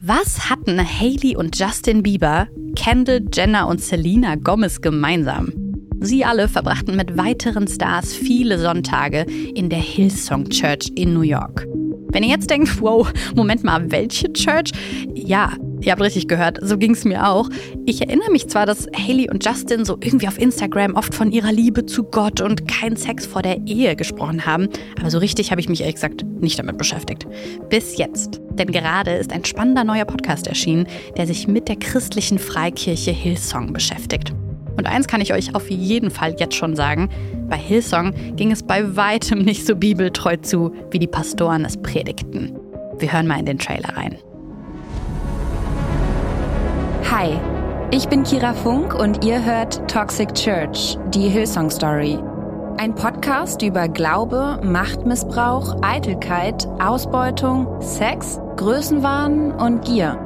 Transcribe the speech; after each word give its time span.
Was 0.00 0.48
hatten 0.48 0.78
Haley 0.78 1.34
und 1.34 1.58
Justin 1.58 2.04
Bieber, 2.04 2.46
Kendall 2.76 3.26
Jenner 3.34 3.66
und 3.66 3.80
Selena 3.80 4.36
Gomez 4.36 4.80
gemeinsam? 4.80 5.52
Sie 5.98 6.24
alle 6.24 6.46
verbrachten 6.46 6.94
mit 6.94 7.16
weiteren 7.16 7.66
Stars 7.66 8.14
viele 8.14 8.60
Sonntage 8.60 9.26
in 9.56 9.68
der 9.68 9.80
Hillsong 9.80 10.50
Church 10.50 10.92
in 10.94 11.14
New 11.14 11.22
York. 11.22 11.66
Wenn 12.12 12.22
ihr 12.22 12.28
jetzt 12.28 12.48
denkt, 12.48 12.80
wow, 12.80 13.12
Moment 13.34 13.64
mal, 13.64 13.90
welche 13.90 14.32
Church? 14.32 14.70
Ja, 15.14 15.52
Ihr 15.80 15.92
habt 15.92 16.02
richtig 16.02 16.28
gehört, 16.28 16.58
so 16.60 16.76
ging 16.76 16.92
es 16.92 17.04
mir 17.04 17.28
auch. 17.28 17.48
Ich 17.86 18.02
erinnere 18.02 18.30
mich 18.30 18.48
zwar, 18.48 18.66
dass 18.66 18.86
Haley 18.96 19.30
und 19.30 19.44
Justin 19.44 19.84
so 19.84 19.96
irgendwie 20.00 20.28
auf 20.28 20.38
Instagram 20.38 20.94
oft 20.94 21.14
von 21.14 21.30
ihrer 21.30 21.52
Liebe 21.52 21.86
zu 21.86 22.04
Gott 22.04 22.40
und 22.40 22.66
keinen 22.66 22.96
Sex 22.96 23.26
vor 23.26 23.42
der 23.42 23.58
Ehe 23.66 23.94
gesprochen 23.96 24.44
haben, 24.44 24.68
aber 24.98 25.10
so 25.10 25.18
richtig 25.18 25.50
habe 25.50 25.60
ich 25.60 25.68
mich 25.68 25.80
ehrlich 25.80 25.96
gesagt 25.96 26.24
nicht 26.40 26.58
damit 26.58 26.78
beschäftigt. 26.78 27.26
Bis 27.68 27.96
jetzt. 27.96 28.40
Denn 28.52 28.72
gerade 28.72 29.12
ist 29.12 29.32
ein 29.32 29.44
spannender 29.44 29.84
neuer 29.84 30.04
Podcast 30.04 30.46
erschienen, 30.48 30.86
der 31.16 31.26
sich 31.26 31.46
mit 31.46 31.68
der 31.68 31.76
christlichen 31.76 32.38
Freikirche 32.38 33.12
Hillsong 33.12 33.72
beschäftigt. 33.72 34.32
Und 34.76 34.86
eins 34.86 35.08
kann 35.08 35.20
ich 35.20 35.32
euch 35.32 35.54
auf 35.54 35.70
jeden 35.70 36.10
Fall 36.10 36.36
jetzt 36.38 36.54
schon 36.54 36.76
sagen, 36.76 37.08
bei 37.48 37.56
Hillsong 37.56 38.14
ging 38.36 38.52
es 38.52 38.62
bei 38.62 38.96
weitem 38.96 39.42
nicht 39.42 39.66
so 39.66 39.74
bibeltreu 39.74 40.36
zu, 40.36 40.72
wie 40.90 40.98
die 40.98 41.06
Pastoren 41.06 41.64
es 41.64 41.76
predigten. 41.76 42.56
Wir 42.98 43.12
hören 43.12 43.26
mal 43.26 43.40
in 43.40 43.46
den 43.46 43.58
Trailer 43.58 43.96
rein. 43.96 44.18
Hi, 47.10 47.40
ich 47.90 48.06
bin 48.10 48.22
Kira 48.22 48.52
Funk 48.52 48.94
und 48.94 49.24
ihr 49.24 49.42
hört 49.42 49.90
Toxic 49.90 50.34
Church, 50.34 50.98
die 51.08 51.30
Hillsong 51.30 51.70
Story. 51.70 52.18
Ein 52.76 52.94
Podcast 52.94 53.62
über 53.62 53.88
Glaube, 53.88 54.60
Machtmissbrauch, 54.62 55.78
Eitelkeit, 55.80 56.68
Ausbeutung, 56.78 57.80
Sex, 57.80 58.38
Größenwahn 58.56 59.52
und 59.52 59.86
Gier. 59.86 60.18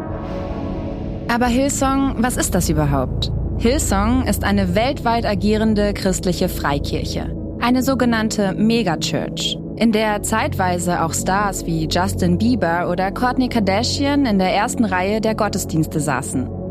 Aber 1.28 1.46
Hillsong, 1.46 2.16
was 2.18 2.36
ist 2.36 2.52
das 2.52 2.68
überhaupt? 2.68 3.30
Hillsong 3.58 4.26
ist 4.26 4.42
eine 4.42 4.74
weltweit 4.74 5.24
agierende 5.24 5.94
christliche 5.94 6.48
Freikirche. 6.48 7.32
Eine 7.60 7.84
sogenannte 7.84 8.54
Megachurch, 8.54 9.56
in 9.76 9.92
der 9.92 10.24
zeitweise 10.24 11.04
auch 11.04 11.14
Stars 11.14 11.64
wie 11.64 11.86
Justin 11.86 12.38
Bieber 12.38 12.90
oder 12.90 13.12
Kourtney 13.12 13.48
Kardashian 13.48 14.26
in 14.26 14.40
der 14.40 14.52
ersten 14.52 14.84
Reihe 14.84 15.20
der 15.20 15.36
Gottesdienste 15.36 16.00
saßen. 16.00 16.61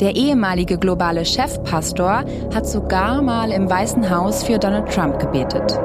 Der 0.00 0.14
ehemalige 0.14 0.76
globale 0.76 1.24
Chefpastor 1.24 2.24
hat 2.54 2.66
sogar 2.66 3.22
mal 3.22 3.50
im 3.50 3.70
Weißen 3.70 4.10
Haus 4.10 4.44
für 4.44 4.58
Donald 4.58 4.92
Trump 4.92 5.18
gebetet. 5.18 5.80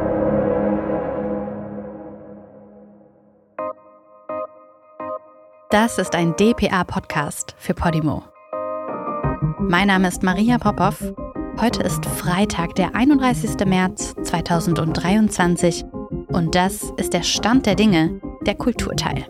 Das 5.69 5.97
ist 5.97 6.13
ein 6.13 6.35
DPA-Podcast 6.35 7.55
für 7.57 7.73
Podimo. 7.73 8.23
Mein 9.59 9.87
Name 9.87 10.09
ist 10.09 10.23
Maria 10.23 10.57
Popov. 10.57 11.01
Heute 11.61 11.81
ist 11.83 12.05
Freitag, 12.05 12.75
der 12.75 12.93
31. 12.93 13.65
März 13.65 14.13
2023 14.23 15.85
und 16.27 16.55
das 16.55 16.91
ist 16.97 17.13
der 17.13 17.23
Stand 17.23 17.65
der 17.65 17.75
Dinge, 17.75 18.19
der 18.45 18.55
Kulturteil. 18.55 19.25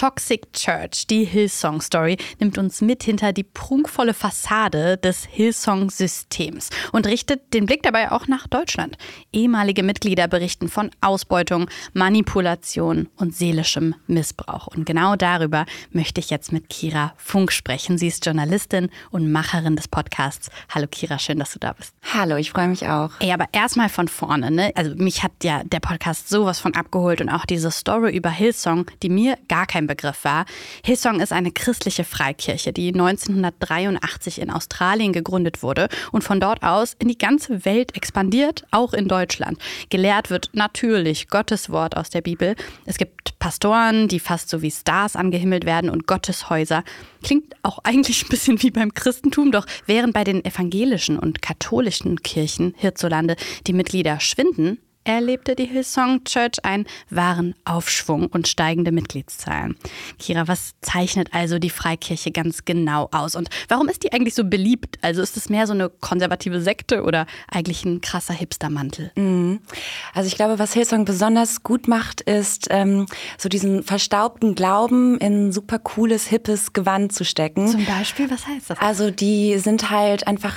Toxic 0.00 0.50
Church, 0.54 1.06
die 1.10 1.24
Hillsong 1.24 1.82
Story, 1.82 2.16
nimmt 2.38 2.56
uns 2.56 2.80
mit 2.80 3.02
hinter 3.02 3.34
die 3.34 3.42
prunkvolle 3.42 4.14
Fassade 4.14 4.96
des 4.96 5.26
Hillsong-Systems 5.26 6.70
und 6.92 7.06
richtet 7.06 7.52
den 7.52 7.66
Blick 7.66 7.82
dabei 7.82 8.10
auch 8.10 8.26
nach 8.26 8.46
Deutschland. 8.46 8.96
Ehemalige 9.30 9.82
Mitglieder 9.82 10.26
berichten 10.26 10.70
von 10.70 10.90
Ausbeutung, 11.02 11.68
Manipulation 11.92 13.10
und 13.16 13.36
seelischem 13.36 13.94
Missbrauch. 14.06 14.68
Und 14.68 14.86
genau 14.86 15.16
darüber 15.16 15.66
möchte 15.90 16.18
ich 16.18 16.30
jetzt 16.30 16.50
mit 16.50 16.70
Kira 16.70 17.12
Funk 17.18 17.52
sprechen. 17.52 17.98
Sie 17.98 18.08
ist 18.08 18.24
Journalistin 18.24 18.88
und 19.10 19.30
Macherin 19.30 19.76
des 19.76 19.86
Podcasts. 19.86 20.48
Hallo 20.70 20.86
Kira, 20.90 21.18
schön, 21.18 21.38
dass 21.38 21.52
du 21.52 21.58
da 21.58 21.74
bist. 21.74 21.94
Hallo, 22.14 22.36
ich 22.36 22.52
freue 22.52 22.68
mich 22.68 22.88
auch. 22.88 23.10
Ey, 23.18 23.32
aber 23.32 23.48
erstmal 23.52 23.90
von 23.90 24.08
vorne, 24.08 24.50
ne? 24.50 24.72
Also 24.76 24.94
mich 24.94 25.22
hat 25.22 25.32
ja 25.42 25.62
der 25.62 25.80
Podcast 25.80 26.30
sowas 26.30 26.58
von 26.58 26.74
abgeholt 26.74 27.20
und 27.20 27.28
auch 27.28 27.44
diese 27.44 27.70
Story 27.70 28.16
über 28.16 28.30
Hillsong, 28.30 28.86
die 29.02 29.10
mir 29.10 29.36
gar 29.46 29.66
kein 29.66 29.89
Begriff 29.90 30.24
war. 30.24 30.44
Hillsong 30.84 31.20
ist 31.20 31.32
eine 31.32 31.50
christliche 31.50 32.04
Freikirche, 32.04 32.72
die 32.72 32.88
1983 32.88 34.40
in 34.40 34.50
Australien 34.50 35.12
gegründet 35.12 35.64
wurde 35.64 35.88
und 36.12 36.22
von 36.22 36.38
dort 36.38 36.62
aus 36.62 36.94
in 37.00 37.08
die 37.08 37.18
ganze 37.18 37.64
Welt 37.64 37.96
expandiert, 37.96 38.64
auch 38.70 38.92
in 38.92 39.08
Deutschland. 39.08 39.58
Gelehrt 39.88 40.30
wird 40.30 40.50
natürlich 40.52 41.28
Gottes 41.28 41.70
Wort 41.70 41.96
aus 41.96 42.08
der 42.08 42.20
Bibel. 42.20 42.54
Es 42.86 42.98
gibt 42.98 43.36
Pastoren, 43.40 44.06
die 44.06 44.20
fast 44.20 44.48
so 44.48 44.62
wie 44.62 44.70
Stars 44.70 45.16
angehimmelt 45.16 45.64
werden 45.64 45.90
und 45.90 46.06
Gotteshäuser. 46.06 46.84
Klingt 47.24 47.54
auch 47.64 47.78
eigentlich 47.84 48.22
ein 48.22 48.28
bisschen 48.28 48.62
wie 48.62 48.70
beim 48.70 48.94
Christentum, 48.94 49.50
doch 49.50 49.66
während 49.86 50.14
bei 50.14 50.22
den 50.22 50.44
evangelischen 50.44 51.18
und 51.18 51.42
katholischen 51.42 52.22
Kirchen 52.22 52.74
hierzulande 52.76 53.34
die 53.66 53.72
Mitglieder 53.72 54.20
schwinden, 54.20 54.78
erlebte 55.04 55.56
die 55.56 55.66
Hillsong 55.66 56.24
Church 56.24 56.64
einen 56.64 56.86
wahren 57.08 57.54
Aufschwung 57.64 58.26
und 58.26 58.48
steigende 58.48 58.92
Mitgliedszahlen. 58.92 59.76
Kira, 60.18 60.46
was 60.48 60.72
zeichnet 60.82 61.32
also 61.32 61.58
die 61.58 61.70
Freikirche 61.70 62.30
ganz 62.30 62.64
genau 62.64 63.08
aus 63.12 63.34
und 63.34 63.48
warum 63.68 63.88
ist 63.88 64.04
die 64.04 64.12
eigentlich 64.12 64.34
so 64.34 64.44
beliebt? 64.44 64.98
Also 65.02 65.22
ist 65.22 65.36
es 65.36 65.48
mehr 65.48 65.66
so 65.66 65.72
eine 65.72 65.88
konservative 65.88 66.60
Sekte 66.60 67.02
oder 67.02 67.26
eigentlich 67.48 67.84
ein 67.84 68.00
krasser 68.00 68.34
Hipstermantel? 68.34 69.10
Mhm. 69.16 69.60
Also 70.14 70.26
ich 70.28 70.36
glaube, 70.36 70.58
was 70.58 70.74
Hillsong 70.74 71.04
besonders 71.04 71.62
gut 71.62 71.88
macht, 71.88 72.20
ist 72.20 72.68
ähm, 72.70 73.06
so 73.38 73.48
diesen 73.48 73.82
verstaubten 73.82 74.54
Glauben 74.54 75.18
in 75.18 75.52
super 75.52 75.78
cooles, 75.78 76.26
hippes 76.26 76.72
Gewand 76.72 77.12
zu 77.12 77.24
stecken. 77.24 77.68
Zum 77.68 77.84
Beispiel, 77.84 78.30
was 78.30 78.46
heißt 78.46 78.70
das? 78.70 78.78
Also 78.78 79.10
die 79.10 79.58
sind 79.58 79.90
halt 79.90 80.26
einfach 80.26 80.56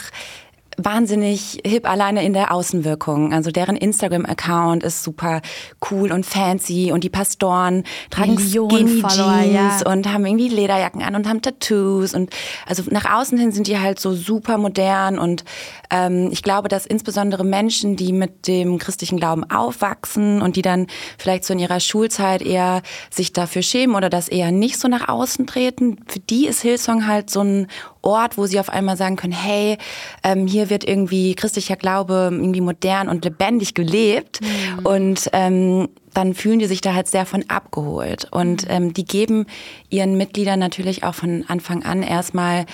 wahnsinnig 0.77 1.59
hip 1.65 1.89
alleine 1.89 2.23
in 2.23 2.33
der 2.33 2.51
Außenwirkung. 2.51 3.33
Also 3.33 3.51
deren 3.51 3.75
Instagram-Account 3.75 4.83
ist 4.83 5.03
super 5.03 5.41
cool 5.91 6.11
und 6.11 6.25
fancy 6.25 6.91
und 6.91 7.03
die 7.03 7.09
Pastoren 7.09 7.83
tragen 8.09 8.37
Skinny 8.37 9.03
Jeans 9.09 9.81
ja. 9.81 9.91
und 9.91 10.11
haben 10.11 10.25
irgendwie 10.25 10.49
Lederjacken 10.49 11.01
an 11.01 11.15
und 11.15 11.27
haben 11.27 11.41
Tattoos 11.41 12.13
und 12.13 12.31
also 12.65 12.83
nach 12.89 13.05
außen 13.05 13.37
hin 13.37 13.51
sind 13.51 13.67
die 13.67 13.79
halt 13.79 13.99
so 13.99 14.13
super 14.13 14.57
modern 14.57 15.19
und 15.19 15.43
ähm, 15.89 16.29
ich 16.31 16.43
glaube, 16.43 16.67
dass 16.67 16.85
insbesondere 16.85 17.43
Menschen, 17.43 17.95
die 17.95 18.13
mit 18.13 18.47
dem 18.47 18.77
christlichen 18.79 19.17
Glauben 19.17 19.49
aufwachsen 19.49 20.41
und 20.41 20.55
die 20.55 20.61
dann 20.61 20.87
vielleicht 21.17 21.45
so 21.45 21.53
in 21.53 21.59
ihrer 21.59 21.79
Schulzeit 21.79 22.41
eher 22.41 22.81
sich 23.09 23.33
dafür 23.33 23.61
schämen 23.61 23.95
oder 23.95 24.09
das 24.09 24.27
eher 24.27 24.51
nicht 24.51 24.79
so 24.79 24.87
nach 24.87 25.07
außen 25.07 25.47
treten, 25.47 25.97
für 26.07 26.19
die 26.19 26.47
ist 26.47 26.61
Hillsong 26.61 27.07
halt 27.07 27.29
so 27.29 27.41
ein 27.41 27.67
Ort, 28.03 28.37
wo 28.37 28.45
sie 28.45 28.59
auf 28.59 28.69
einmal 28.69 28.97
sagen 28.97 29.15
können, 29.15 29.33
hey, 29.33 29.77
ähm, 30.23 30.45
hier 30.45 30.69
wird 30.69 30.87
irgendwie 30.87 31.33
christlicher 31.35 31.75
Glaube 31.75 32.29
irgendwie 32.31 32.61
modern 32.61 33.09
und 33.09 33.25
lebendig 33.25 33.73
gelebt. 33.73 34.41
Mhm. 34.41 34.85
Und 34.85 35.29
ähm, 35.33 35.89
dann 36.13 36.35
fühlen 36.35 36.59
die 36.59 36.65
sich 36.65 36.81
da 36.81 36.93
halt 36.93 37.07
sehr 37.07 37.25
von 37.25 37.45
abgeholt. 37.49 38.27
Und 38.31 38.65
mhm. 38.65 38.71
ähm, 38.71 38.93
die 38.93 39.05
geben 39.05 39.47
ihren 39.89 40.17
Mitgliedern 40.17 40.59
natürlich 40.59 41.03
auch 41.03 41.15
von 41.15 41.45
Anfang 41.47 41.83
an 41.83 42.03
erstmal 42.03 42.65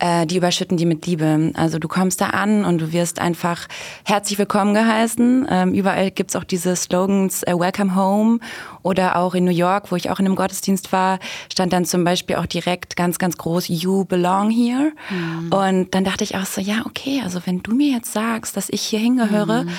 äh, 0.00 0.26
die 0.26 0.36
überschütten 0.36 0.76
die 0.76 0.86
mit 0.86 1.06
Liebe. 1.06 1.52
Also 1.54 1.78
du 1.78 1.86
kommst 1.86 2.20
da 2.20 2.30
an 2.30 2.64
und 2.64 2.78
du 2.80 2.92
wirst 2.92 3.20
einfach 3.20 3.68
herzlich 4.04 4.38
willkommen 4.38 4.74
geheißen. 4.74 5.46
Ähm, 5.48 5.74
überall 5.74 6.10
gibt's 6.10 6.34
auch 6.34 6.44
diese 6.44 6.74
Slogans 6.74 7.42
äh, 7.44 7.52
Welcome 7.56 7.94
Home 7.94 8.40
oder 8.82 9.16
auch 9.16 9.34
in 9.34 9.44
New 9.44 9.50
York, 9.50 9.92
wo 9.92 9.96
ich 9.96 10.10
auch 10.10 10.18
in 10.18 10.26
einem 10.26 10.36
Gottesdienst 10.36 10.92
war, 10.92 11.18
stand 11.52 11.72
dann 11.72 11.84
zum 11.84 12.02
Beispiel 12.04 12.36
auch 12.36 12.46
direkt 12.46 12.96
ganz, 12.96 13.18
ganz 13.18 13.36
groß 13.36 13.68
You 13.68 14.04
belong 14.04 14.50
here. 14.50 14.92
Mhm. 15.10 15.52
Und 15.52 15.94
dann 15.94 16.04
dachte 16.04 16.24
ich 16.24 16.36
auch 16.36 16.46
so, 16.46 16.60
ja, 16.60 16.82
okay, 16.86 17.20
also 17.22 17.40
wenn 17.44 17.62
du 17.62 17.74
mir 17.74 17.92
jetzt 17.92 18.12
sagst, 18.12 18.56
dass 18.56 18.68
ich 18.70 18.82
hier 18.82 18.98
hingehöre, 18.98 19.64
mhm 19.64 19.70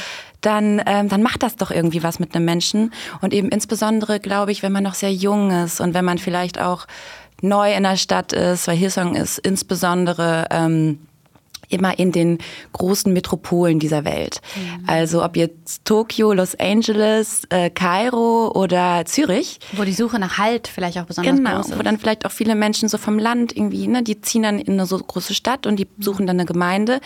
dann, 0.42 0.82
ähm, 0.88 1.08
dann 1.08 1.22
macht 1.22 1.44
das 1.44 1.56
doch 1.56 1.70
irgendwie 1.72 2.04
was 2.04 2.20
mit 2.20 2.36
einem 2.36 2.46
Menschen. 2.46 2.92
Und 3.22 3.32
eben 3.32 3.50
insbesondere, 3.50 4.20
glaube 4.20 4.52
ich, 4.52 4.64
wenn 4.64 4.72
man 4.72 4.84
noch 4.84 4.96
sehr 4.96 5.14
jung 5.14 5.52
ist 5.52 5.80
und 5.80 5.94
wenn 5.94 6.04
man 6.04 6.18
vielleicht 6.18 6.60
auch 6.60 6.88
neu 7.42 7.74
in 7.74 7.84
der 7.84 7.98
Stadt 7.98 8.34
ist, 8.34 8.68
weil 8.68 8.78
Hillsong 8.78 9.16
ist 9.16 9.40
insbesondere 9.40 10.48
ähm, 10.52 11.00
immer 11.72 11.98
in 11.98 12.12
den 12.12 12.38
großen 12.74 13.12
Metropolen 13.12 13.80
dieser 13.80 14.06
Welt. 14.06 14.42
Mhm. 14.56 14.84
Also 14.88 15.24
ob 15.24 15.36
jetzt 15.36 15.86
Tokio, 15.86 16.34
Los 16.34 16.56
Angeles, 16.56 17.44
äh, 17.50 17.70
Kairo 17.70 18.52
oder 18.54 19.04
Zürich. 19.06 19.60
Wo 19.74 19.84
die 19.84 19.94
Suche 19.94 20.20
nach 20.20 20.38
Halt 20.38 20.68
vielleicht 20.68 20.98
auch 20.98 21.06
besonders 21.06 21.36
genau, 21.36 21.56
groß 21.56 21.70
ist. 21.70 21.80
Wo 21.80 21.84
dann 21.84 21.98
vielleicht 21.98 22.26
auch 22.26 22.32
viele 22.32 22.56
Menschen 22.56 22.90
so 22.90 22.98
vom 22.98 23.18
Land 23.18 23.56
irgendwie, 23.56 23.88
ne, 23.88 24.04
die 24.04 24.22
ziehen 24.22 24.44
dann 24.44 24.60
in 24.60 24.74
eine 24.74 24.86
so 24.86 24.98
große 24.98 25.34
Stadt 25.34 25.66
und 25.66 25.78
die 25.78 25.86
mhm. 25.86 26.02
suchen 26.02 26.28
dann 26.28 26.38
eine 26.38 26.46
Gemeinde. 26.46 27.00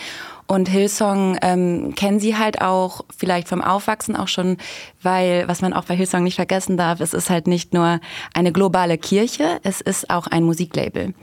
Und 0.47 0.69
Hillsong 0.69 1.37
ähm, 1.41 1.95
kennen 1.95 2.19
sie 2.19 2.37
halt 2.37 2.61
auch, 2.61 3.01
vielleicht 3.17 3.47
vom 3.47 3.61
Aufwachsen 3.61 4.15
auch 4.15 4.27
schon, 4.27 4.57
weil, 5.01 5.47
was 5.47 5.61
man 5.61 5.73
auch 5.73 5.85
bei 5.85 5.95
Hillsong 5.95 6.23
nicht 6.23 6.35
vergessen 6.35 6.77
darf, 6.77 6.99
es 6.99 7.13
ist 7.13 7.31
halt 7.31 7.47
nicht 7.47 7.73
nur 7.73 7.99
eine 8.33 8.51
globale 8.51 8.97
Kirche, 8.99 9.59
es 9.63 9.81
ist 9.81 10.09
auch 10.11 10.27
ein 10.27 10.43
Musiklabel. 10.43 11.07
Mhm. 11.07 11.15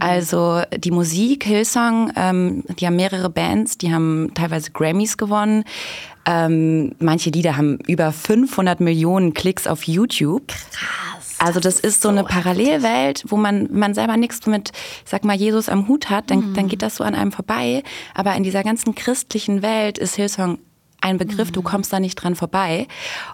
Also 0.00 0.60
die 0.76 0.90
Musik, 0.90 1.44
Hillsong, 1.44 2.12
ähm, 2.14 2.64
die 2.78 2.86
haben 2.86 2.96
mehrere 2.96 3.30
Bands, 3.30 3.78
die 3.78 3.92
haben 3.92 4.32
teilweise 4.34 4.70
Grammys 4.70 5.16
gewonnen. 5.16 5.64
Ähm, 6.26 6.92
manche 6.98 7.30
Lieder 7.30 7.56
haben 7.56 7.78
über 7.86 8.12
500 8.12 8.80
Millionen 8.80 9.32
Klicks 9.32 9.66
auf 9.66 9.84
YouTube. 9.84 10.48
Krass. 10.48 11.17
Also 11.38 11.60
das, 11.60 11.78
ist 11.80 12.02
so, 12.02 12.08
so 12.08 12.12
eine 12.12 12.24
Parallelwelt, 12.24 13.24
wo 13.28 13.36
man, 13.36 13.68
man 13.72 13.94
selber 13.94 14.16
nichts 14.16 14.44
mit, 14.46 14.72
sag 15.04 15.24
mal, 15.24 15.36
Jesus 15.36 15.68
am 15.68 15.88
Hut 15.88 16.10
hat, 16.10 16.30
dann, 16.30 16.50
mhm. 16.50 16.54
dann 16.54 16.68
geht 16.68 16.82
das 16.82 16.96
so 16.96 17.04
an 17.04 17.14
einem 17.14 17.32
vorbei. 17.32 17.82
Aber 18.14 18.34
in 18.34 18.42
dieser 18.42 18.64
ganzen 18.64 18.94
christlichen 18.94 19.62
Welt 19.62 19.98
ist 19.98 20.16
Hillsong 20.16 20.58
ein 21.00 21.18
Begriff, 21.18 21.48
mhm. 21.48 21.52
du 21.52 21.62
kommst 21.62 21.92
da 21.92 22.00
nicht 22.00 22.16
dran 22.16 22.34
vorbei. 22.34 22.86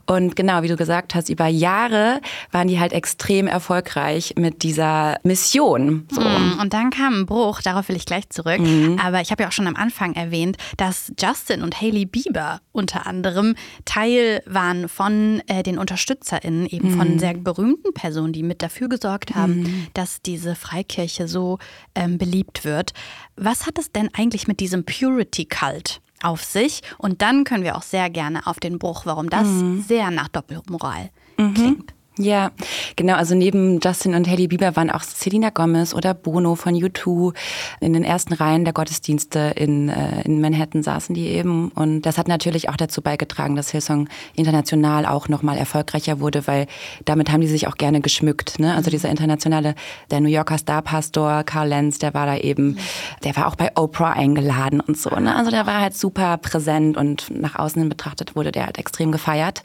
Und 0.06 0.36
genau, 0.36 0.62
wie 0.62 0.68
du 0.68 0.76
gesagt 0.76 1.14
hast, 1.14 1.28
über 1.28 1.46
Jahre 1.46 2.20
waren 2.50 2.68
die 2.68 2.78
halt 2.78 2.92
extrem 2.92 3.46
erfolgreich 3.46 4.34
mit 4.36 4.62
dieser 4.62 5.18
Mission. 5.22 6.06
So. 6.10 6.20
Mhm. 6.20 6.58
Und 6.60 6.72
dann 6.72 6.90
kam 6.90 7.20
ein 7.20 7.26
Bruch, 7.26 7.62
darauf 7.62 7.88
will 7.88 7.96
ich 7.96 8.06
gleich 8.06 8.28
zurück. 8.28 8.60
Mhm. 8.60 8.98
Aber 9.02 9.20
ich 9.20 9.30
habe 9.30 9.42
ja 9.42 9.48
auch 9.48 9.52
schon 9.52 9.66
am 9.66 9.76
Anfang 9.76 10.14
erwähnt, 10.14 10.56
dass 10.76 11.12
Justin 11.18 11.62
und 11.62 11.80
Hailey 11.80 12.06
Bieber 12.06 12.60
unter 12.72 13.06
anderem 13.06 13.54
Teil 13.84 14.42
waren 14.46 14.88
von 14.88 15.42
äh, 15.46 15.62
den 15.62 15.78
UnterstützerInnen, 15.78 16.66
eben 16.66 16.96
von 16.96 17.14
mhm. 17.14 17.18
sehr 17.18 17.34
berühmten 17.34 17.94
Personen, 17.94 18.32
die 18.32 18.42
mit 18.42 18.62
dafür 18.62 18.88
gesorgt 18.88 19.34
haben, 19.34 19.62
mhm. 19.62 19.86
dass 19.94 20.20
diese 20.22 20.54
Freikirche 20.54 21.28
so 21.28 21.58
ähm, 21.94 22.18
beliebt 22.18 22.64
wird. 22.64 22.92
Was 23.36 23.66
hat 23.66 23.78
es 23.78 23.90
denn 23.90 24.10
eigentlich 24.12 24.46
mit 24.46 24.60
diesem 24.60 24.84
Purity-Cult 24.84 26.00
auf 26.24 26.44
sich. 26.44 26.82
Und 26.98 27.22
dann 27.22 27.44
können 27.44 27.64
wir 27.64 27.76
auch 27.76 27.82
sehr 27.82 28.10
gerne 28.10 28.46
auf 28.46 28.60
den 28.60 28.78
Bruch, 28.78 29.06
warum 29.06 29.30
das 29.30 29.46
mhm. 29.46 29.82
sehr 29.82 30.10
nach 30.10 30.28
Doppelmoral 30.28 31.10
mhm. 31.36 31.54
klingt. 31.54 31.93
Ja, 32.16 32.52
genau. 32.94 33.14
Also 33.14 33.34
neben 33.34 33.80
Justin 33.80 34.14
und 34.14 34.28
Hailey 34.28 34.46
Bieber 34.46 34.76
waren 34.76 34.88
auch 34.88 35.02
Selena 35.02 35.50
Gomez 35.50 35.94
oder 35.94 36.14
Bono 36.14 36.54
von 36.54 36.74
U2 36.74 37.34
in 37.80 37.92
den 37.92 38.04
ersten 38.04 38.34
Reihen 38.34 38.64
der 38.64 38.72
Gottesdienste 38.72 39.52
in, 39.56 39.88
äh, 39.88 40.22
in 40.22 40.40
Manhattan 40.40 40.84
saßen 40.84 41.12
die 41.12 41.26
eben. 41.26 41.70
Und 41.70 42.02
das 42.02 42.16
hat 42.16 42.28
natürlich 42.28 42.68
auch 42.68 42.76
dazu 42.76 43.02
beigetragen, 43.02 43.56
dass 43.56 43.70
Hillsong 43.70 44.08
international 44.36 45.06
auch 45.06 45.28
nochmal 45.28 45.58
erfolgreicher 45.58 46.20
wurde, 46.20 46.46
weil 46.46 46.68
damit 47.04 47.32
haben 47.32 47.40
die 47.40 47.48
sich 47.48 47.66
auch 47.66 47.76
gerne 47.76 48.00
geschmückt. 48.00 48.60
Ne? 48.60 48.74
Also 48.76 48.90
dieser 48.90 49.10
internationale, 49.10 49.74
der 50.12 50.20
New 50.20 50.28
Yorker 50.28 50.58
Starpastor 50.58 51.42
Carl 51.42 51.68
Lenz, 51.68 51.98
der 51.98 52.14
war 52.14 52.26
da 52.26 52.36
eben, 52.36 52.78
der 53.24 53.34
war 53.34 53.48
auch 53.48 53.56
bei 53.56 53.72
Oprah 53.74 54.12
eingeladen 54.12 54.80
und 54.80 54.96
so. 54.96 55.10
Ne? 55.10 55.34
Also 55.34 55.50
der 55.50 55.66
war 55.66 55.80
halt 55.80 55.96
super 55.96 56.36
präsent 56.36 56.96
und 56.96 57.28
nach 57.30 57.56
außen 57.56 57.80
hin 57.80 57.88
betrachtet 57.88 58.36
wurde 58.36 58.52
der 58.52 58.66
halt 58.66 58.78
extrem 58.78 59.10
gefeiert. 59.10 59.62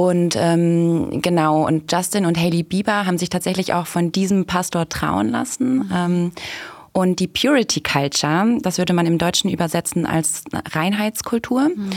Und 0.00 0.34
ähm, 0.34 1.20
genau, 1.20 1.66
und 1.66 1.92
Justin 1.92 2.24
und 2.24 2.38
Hailey 2.38 2.62
Bieber 2.62 3.04
haben 3.04 3.18
sich 3.18 3.28
tatsächlich 3.28 3.74
auch 3.74 3.86
von 3.86 4.12
diesem 4.12 4.46
Pastor 4.46 4.88
trauen 4.88 5.28
lassen. 5.28 5.90
Ähm, 5.94 6.32
und 6.92 7.20
die 7.20 7.28
Purity 7.28 7.80
Culture, 7.80 8.58
das 8.62 8.78
würde 8.78 8.92
man 8.92 9.06
im 9.06 9.16
Deutschen 9.16 9.48
übersetzen 9.48 10.06
als 10.06 10.42
Reinheitskultur, 10.72 11.68
mhm. 11.68 11.90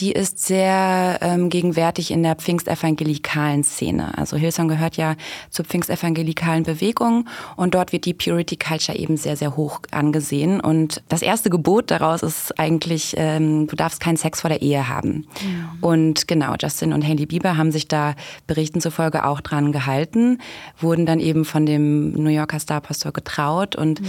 die 0.00 0.10
ist 0.10 0.44
sehr 0.44 1.18
ähm, 1.22 1.48
gegenwärtig 1.48 2.10
in 2.10 2.24
der 2.24 2.34
pfingstevangelikalen 2.34 3.62
Szene. 3.62 4.18
Also 4.18 4.36
Hillsong 4.36 4.66
gehört 4.66 4.96
ja 4.96 5.14
zur 5.50 5.64
pfingstevangelikalen 5.64 6.64
Bewegung 6.64 7.28
und 7.54 7.74
dort 7.74 7.92
wird 7.92 8.04
die 8.04 8.14
Purity 8.14 8.56
Culture 8.56 8.98
eben 8.98 9.16
sehr, 9.16 9.36
sehr 9.36 9.56
hoch 9.56 9.80
angesehen. 9.92 10.60
Und 10.60 11.04
das 11.08 11.22
erste 11.22 11.48
Gebot 11.48 11.92
daraus 11.92 12.24
ist 12.24 12.58
eigentlich, 12.58 13.14
ähm, 13.16 13.68
du 13.68 13.76
darfst 13.76 14.00
keinen 14.00 14.16
Sex 14.16 14.40
vor 14.40 14.50
der 14.50 14.60
Ehe 14.60 14.88
haben. 14.88 15.28
Mhm. 15.40 15.82
Und 15.82 16.26
genau, 16.26 16.56
Justin 16.60 16.92
und 16.92 17.06
Hailey 17.06 17.26
Bieber 17.26 17.56
haben 17.56 17.70
sich 17.70 17.86
da 17.86 18.16
Berichten 18.48 18.80
zufolge 18.80 19.24
auch 19.24 19.40
dran 19.40 19.70
gehalten, 19.70 20.38
wurden 20.80 21.06
dann 21.06 21.20
eben 21.20 21.44
von 21.44 21.64
dem 21.64 22.12
New 22.12 22.30
Yorker 22.30 22.58
Starpastor 22.58 23.12
getraut 23.12 23.76
und 23.76 24.00
mhm 24.00 24.06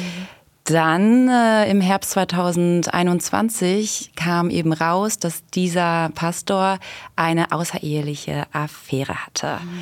dann 0.63 1.27
äh, 1.27 1.69
im 1.69 1.81
Herbst 1.81 2.11
2021 2.11 4.11
kam 4.15 4.49
eben 4.49 4.71
raus, 4.71 5.19
dass 5.19 5.45
dieser 5.47 6.09
Pastor 6.15 6.79
eine 7.15 7.51
außereheliche 7.51 8.45
Affäre 8.53 9.25
hatte. 9.25 9.59
Mhm. 9.61 9.81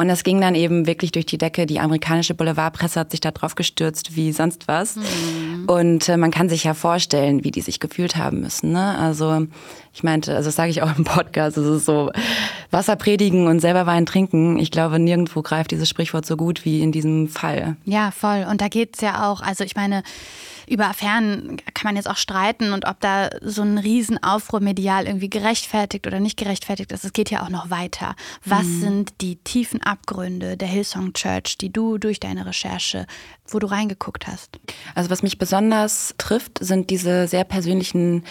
Und 0.00 0.08
das 0.08 0.24
ging 0.24 0.40
dann 0.40 0.54
eben 0.54 0.86
wirklich 0.86 1.12
durch 1.12 1.26
die 1.26 1.36
Decke. 1.36 1.66
Die 1.66 1.78
amerikanische 1.78 2.32
Boulevardpresse 2.32 3.00
hat 3.00 3.10
sich 3.10 3.20
da 3.20 3.32
drauf 3.32 3.54
gestürzt 3.54 4.16
wie 4.16 4.32
sonst 4.32 4.66
was. 4.66 4.96
Mhm. 4.96 5.66
Und 5.66 6.08
äh, 6.08 6.16
man 6.16 6.30
kann 6.30 6.48
sich 6.48 6.64
ja 6.64 6.72
vorstellen, 6.72 7.44
wie 7.44 7.50
die 7.50 7.60
sich 7.60 7.80
gefühlt 7.80 8.16
haben 8.16 8.40
müssen. 8.40 8.72
Ne? 8.72 8.98
Also 8.98 9.46
ich 9.92 10.02
meinte, 10.02 10.36
also 10.36 10.48
das 10.48 10.56
sage 10.56 10.70
ich 10.70 10.82
auch 10.82 10.96
im 10.96 11.04
Podcast, 11.04 11.56
es 11.56 11.66
ist 11.66 11.84
so 11.84 12.12
Wasser 12.70 12.96
predigen 12.96 13.48
und 13.48 13.60
selber 13.60 13.86
Wein 13.86 14.06
trinken. 14.06 14.58
Ich 14.58 14.70
glaube, 14.70 14.98
nirgendwo 14.98 15.42
greift 15.42 15.72
dieses 15.72 15.88
Sprichwort 15.88 16.24
so 16.24 16.36
gut 16.36 16.64
wie 16.64 16.80
in 16.80 16.92
diesem 16.92 17.28
Fall. 17.28 17.76
Ja, 17.84 18.10
voll. 18.12 18.46
Und 18.48 18.60
da 18.60 18.68
geht 18.68 18.94
es 18.94 19.00
ja 19.00 19.30
auch, 19.30 19.40
also 19.40 19.64
ich 19.64 19.74
meine, 19.74 20.02
über 20.68 20.86
Affären 20.86 21.56
kann 21.74 21.84
man 21.84 21.96
jetzt 21.96 22.08
auch 22.08 22.16
streiten 22.16 22.72
und 22.72 22.86
ob 22.86 23.00
da 23.00 23.30
so 23.42 23.62
ein 23.62 23.78
Riesenaufruhr 23.78 24.60
medial 24.60 25.06
irgendwie 25.06 25.28
gerechtfertigt 25.28 26.06
oder 26.06 26.20
nicht 26.20 26.36
gerechtfertigt 26.36 26.92
ist. 26.92 27.04
Es 27.04 27.12
geht 27.12 27.30
ja 27.30 27.42
auch 27.42 27.48
noch 27.48 27.70
weiter. 27.70 28.14
Was 28.44 28.64
mhm. 28.64 28.80
sind 28.80 29.20
die 29.20 29.36
tiefen 29.36 29.82
Abgründe 29.82 30.56
der 30.56 30.68
Hillsong 30.68 31.12
Church, 31.12 31.58
die 31.58 31.72
du 31.72 31.98
durch 31.98 32.20
deine 32.20 32.46
Recherche, 32.46 33.06
wo 33.48 33.58
du 33.58 33.66
reingeguckt 33.66 34.28
hast? 34.28 34.60
Also 34.94 35.10
was 35.10 35.24
mich 35.24 35.38
besonders 35.38 36.14
trifft, 36.18 36.58
sind 36.60 36.90
diese 36.90 37.26
sehr 37.26 37.42
persönlichen 37.42 38.22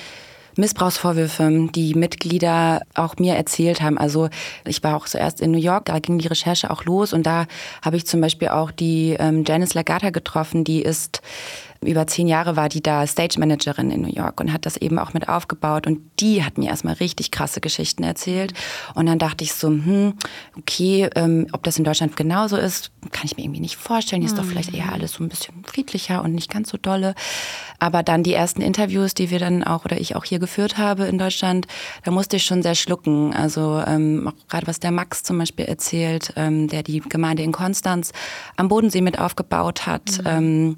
Missbrauchsvorwürfe, 0.59 1.69
die 1.73 1.95
Mitglieder 1.95 2.81
auch 2.93 3.15
mir 3.17 3.35
erzählt 3.35 3.81
haben. 3.81 3.97
Also 3.97 4.29
ich 4.65 4.83
war 4.83 4.95
auch 4.95 5.05
zuerst 5.07 5.41
in 5.41 5.51
New 5.51 5.57
York, 5.57 5.85
da 5.85 5.99
ging 5.99 6.19
die 6.19 6.27
Recherche 6.27 6.69
auch 6.69 6.85
los 6.85 7.13
und 7.13 7.25
da 7.25 7.45
habe 7.81 7.97
ich 7.97 8.05
zum 8.05 8.21
Beispiel 8.21 8.49
auch 8.49 8.71
die 8.71 9.15
ähm, 9.19 9.43
Janice 9.47 9.73
Lagata 9.73 10.09
getroffen, 10.09 10.63
die 10.63 10.81
ist 10.81 11.21
über 11.81 12.07
zehn 12.07 12.27
Jahre 12.27 12.55
war 12.55 12.67
die 12.67 12.83
da 12.83 13.07
Stage 13.07 13.39
Managerin 13.39 13.89
in 13.89 14.01
New 14.01 14.13
York 14.13 14.41
und 14.41 14.51
hat 14.51 14.65
das 14.65 14.75
eben 14.75 14.99
auch 14.99 15.13
mit 15.13 15.29
aufgebaut. 15.29 15.87
Und 15.87 16.01
die 16.19 16.43
hat 16.43 16.57
mir 16.57 16.69
erstmal 16.69 16.95
richtig 16.95 17.31
krasse 17.31 17.61
Geschichten 17.61 18.03
erzählt. 18.03 18.53
Und 18.95 19.05
dann 19.05 19.17
dachte 19.17 19.43
ich 19.43 19.53
so, 19.53 19.69
hm, 19.69 20.13
okay, 20.57 21.09
ähm, 21.15 21.47
ob 21.53 21.63
das 21.63 21.77
in 21.77 21.85
Deutschland 21.85 22.17
genauso 22.17 22.57
ist, 22.57 22.91
kann 23.11 23.25
ich 23.25 23.37
mir 23.37 23.43
irgendwie 23.43 23.61
nicht 23.61 23.77
vorstellen. 23.77 24.21
Hier 24.21 24.29
ist 24.29 24.37
doch 24.37 24.43
vielleicht 24.43 24.73
eher 24.73 24.91
alles 24.91 25.13
so 25.13 25.23
ein 25.23 25.29
bisschen 25.29 25.63
friedlicher 25.63 26.21
und 26.21 26.33
nicht 26.33 26.51
ganz 26.51 26.69
so 26.69 26.77
dolle. 26.77 27.15
Aber 27.79 28.03
dann 28.03 28.23
die 28.23 28.33
ersten 28.33 28.61
Interviews, 28.61 29.13
die 29.13 29.29
wir 29.29 29.39
dann 29.39 29.63
auch 29.63 29.85
oder 29.85 29.99
ich 29.99 30.17
auch 30.17 30.25
hier 30.25 30.39
geführt 30.39 30.77
habe 30.77 31.05
in 31.05 31.17
Deutschland, 31.17 31.65
da 32.03 32.11
musste 32.11 32.35
ich 32.35 32.43
schon 32.43 32.61
sehr 32.61 32.75
schlucken. 32.75 33.33
Also 33.33 33.81
ähm, 33.87 34.33
gerade 34.49 34.67
was 34.67 34.81
der 34.81 34.91
Max 34.91 35.23
zum 35.23 35.37
Beispiel 35.37 35.65
erzählt, 35.65 36.33
ähm, 36.35 36.67
der 36.67 36.83
die 36.83 36.99
Gemeinde 36.99 37.43
in 37.43 37.53
Konstanz 37.53 38.11
am 38.57 38.67
Bodensee 38.67 39.01
mit 39.01 39.17
aufgebaut 39.17 39.85
hat. 39.87 40.19
Mhm. 40.19 40.27
Ähm, 40.27 40.77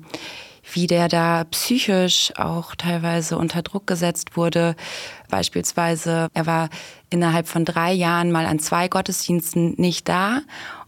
wie 0.73 0.87
der 0.87 1.07
da 1.07 1.43
psychisch 1.45 2.33
auch 2.37 2.75
teilweise 2.75 3.37
unter 3.37 3.61
Druck 3.61 3.87
gesetzt 3.87 4.37
wurde. 4.37 4.75
Beispielsweise, 5.29 6.27
er 6.33 6.45
war 6.45 6.69
innerhalb 7.09 7.47
von 7.47 7.65
drei 7.65 7.91
Jahren 7.93 8.31
mal 8.31 8.45
an 8.45 8.59
zwei 8.59 8.87
Gottesdiensten 8.87 9.75
nicht 9.77 10.07
da 10.09 10.41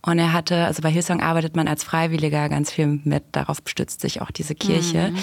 und 0.05 0.19
er 0.19 0.33
hatte, 0.33 0.65
also 0.65 0.81
bei 0.81 0.89
Hillsong 0.89 1.21
arbeitet 1.21 1.55
man 1.55 1.69
als 1.69 1.83
Freiwilliger 1.83 2.49
ganz 2.49 2.71
viel 2.71 2.99
mit, 3.03 3.23
darauf 3.31 3.59
stützt 3.65 4.01
sich 4.01 4.21
auch 4.21 4.31
diese 4.31 4.53
Kirche. 4.53 5.11
Mhm. 5.11 5.17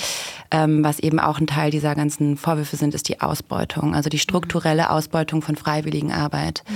Ähm, 0.51 0.85
was 0.85 0.99
eben 1.01 1.21
auch 1.21 1.39
ein 1.39 1.47
Teil 1.47 1.71
dieser 1.71 1.95
ganzen 1.95 2.39
Vorwürfe 2.39 2.77
sind, 2.77 2.95
ist 2.95 3.09
die 3.09 3.21
Ausbeutung, 3.21 3.95
also 3.95 4.09
die 4.09 4.19
strukturelle 4.19 4.89
Ausbeutung 4.91 5.43
von 5.43 5.57
Freiwilligenarbeit. 5.57 6.65
Mhm. 6.67 6.75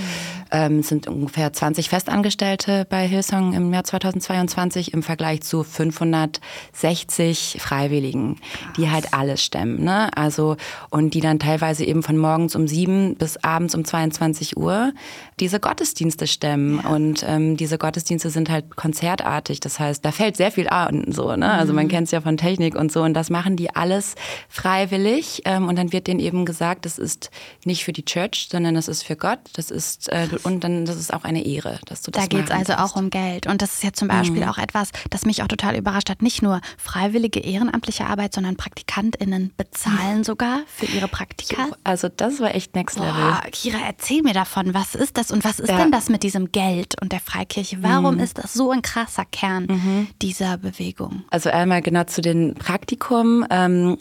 Ähm, 0.54 0.78
es 0.78 0.88
sind 0.88 1.08
ungefähr 1.08 1.52
20 1.52 1.88
Festangestellte 1.88 2.86
bei 2.88 3.08
Hillsong 3.08 3.54
im 3.54 3.74
Jahr 3.74 3.82
2022 3.82 4.94
im 4.94 5.02
Vergleich 5.02 5.40
zu 5.40 5.64
560 5.64 7.58
Freiwilligen, 7.60 8.36
Krass. 8.36 8.72
die 8.76 8.88
halt 8.88 9.14
alles 9.14 9.42
stemmen. 9.42 9.82
Ne? 9.82 10.16
Also, 10.16 10.56
und 10.90 11.14
die 11.14 11.20
dann 11.20 11.40
teilweise 11.40 11.84
eben 11.84 12.04
von 12.04 12.16
morgens 12.16 12.54
um 12.54 12.68
sieben 12.68 13.16
bis 13.16 13.36
abends 13.38 13.74
um 13.74 13.84
22 13.84 14.56
Uhr 14.56 14.92
diese 15.40 15.58
Gottesdienste 15.58 16.28
stemmen. 16.28 16.80
Ja. 16.84 16.90
Und 16.90 17.24
ähm, 17.26 17.56
diese 17.56 17.76
Gottesdienste 17.76 18.30
sind 18.30 18.48
halt 18.48 18.76
konzertartig. 18.76 19.58
Das 19.58 19.80
heißt, 19.80 20.04
da 20.04 20.12
fällt 20.12 20.36
sehr 20.36 20.52
viel 20.52 20.68
an. 20.68 21.06
So, 21.08 21.34
ne? 21.34 21.50
Also 21.50 21.72
man 21.72 21.86
mhm. 21.86 21.90
kennt 21.90 22.06
es 22.06 22.12
ja 22.12 22.20
von 22.20 22.36
Technik 22.36 22.76
und 22.76 22.92
so. 22.92 23.02
Und 23.02 23.14
das 23.14 23.28
machen 23.28 23.56
die 23.56 23.74
alles 23.74 24.14
freiwillig. 24.48 25.42
Ähm, 25.46 25.66
und 25.66 25.76
dann 25.76 25.92
wird 25.92 26.06
denen 26.06 26.20
eben 26.20 26.44
gesagt, 26.44 26.84
das 26.84 27.00
ist 27.00 27.32
nicht 27.64 27.82
für 27.82 27.92
die 27.92 28.04
Church, 28.04 28.46
sondern 28.52 28.76
das 28.76 28.86
ist 28.86 29.02
für 29.02 29.16
Gott. 29.16 29.40
Das 29.54 29.72
ist 29.72 30.08
äh, 30.12 30.28
und 30.44 30.62
dann 30.62 30.84
das 30.84 30.96
ist 30.96 31.12
auch 31.12 31.24
eine 31.24 31.44
Ehre, 31.44 31.78
dass 31.86 32.02
du 32.02 32.10
das 32.10 32.22
Da 32.22 32.28
geht 32.28 32.46
es 32.46 32.50
also 32.50 32.74
auch 32.74 32.96
um 32.96 33.10
Geld. 33.10 33.46
Und 33.46 33.62
das 33.62 33.74
ist 33.74 33.84
ja 33.84 33.92
zum 33.92 34.08
Beispiel 34.08 34.42
mhm. 34.42 34.48
auch 34.48 34.58
etwas, 34.58 34.90
das 35.10 35.24
mich 35.24 35.42
auch 35.42 35.48
total 35.48 35.76
überrascht 35.76 36.10
hat. 36.10 36.22
Nicht 36.22 36.42
nur 36.42 36.60
freiwillige 36.78 37.40
ehrenamtliche 37.40 38.06
Arbeit, 38.06 38.34
sondern 38.34 38.56
PraktikantInnen 38.56 39.52
bezahlen 39.56 40.24
sogar 40.24 40.60
für 40.66 40.86
ihre 40.86 41.08
Praktika. 41.08 41.68
Also 41.84 42.08
das 42.08 42.40
war 42.40 42.54
echt 42.54 42.74
Next 42.74 42.98
Level. 42.98 43.12
Boah, 43.12 43.42
Kira, 43.50 43.78
erzähl 43.86 44.22
mir 44.22 44.34
davon. 44.34 44.74
Was 44.74 44.94
ist 44.94 45.16
das 45.16 45.30
und 45.30 45.44
was 45.44 45.60
ist 45.60 45.70
ja. 45.70 45.78
denn 45.78 45.90
das 45.90 46.08
mit 46.08 46.22
diesem 46.22 46.52
Geld 46.52 47.00
und 47.00 47.12
der 47.12 47.20
Freikirche? 47.20 47.82
Warum 47.82 48.16
mhm. 48.16 48.20
ist 48.20 48.38
das 48.38 48.52
so 48.52 48.70
ein 48.70 48.82
krasser 48.82 49.24
Kern 49.24 49.66
mhm. 49.68 50.08
dieser 50.22 50.58
Bewegung? 50.58 51.24
Also 51.30 51.50
einmal 51.50 51.82
genau 51.82 52.04
zu 52.04 52.20
den 52.20 52.54
Praktikum. 52.54 53.46
Ähm, 53.50 53.98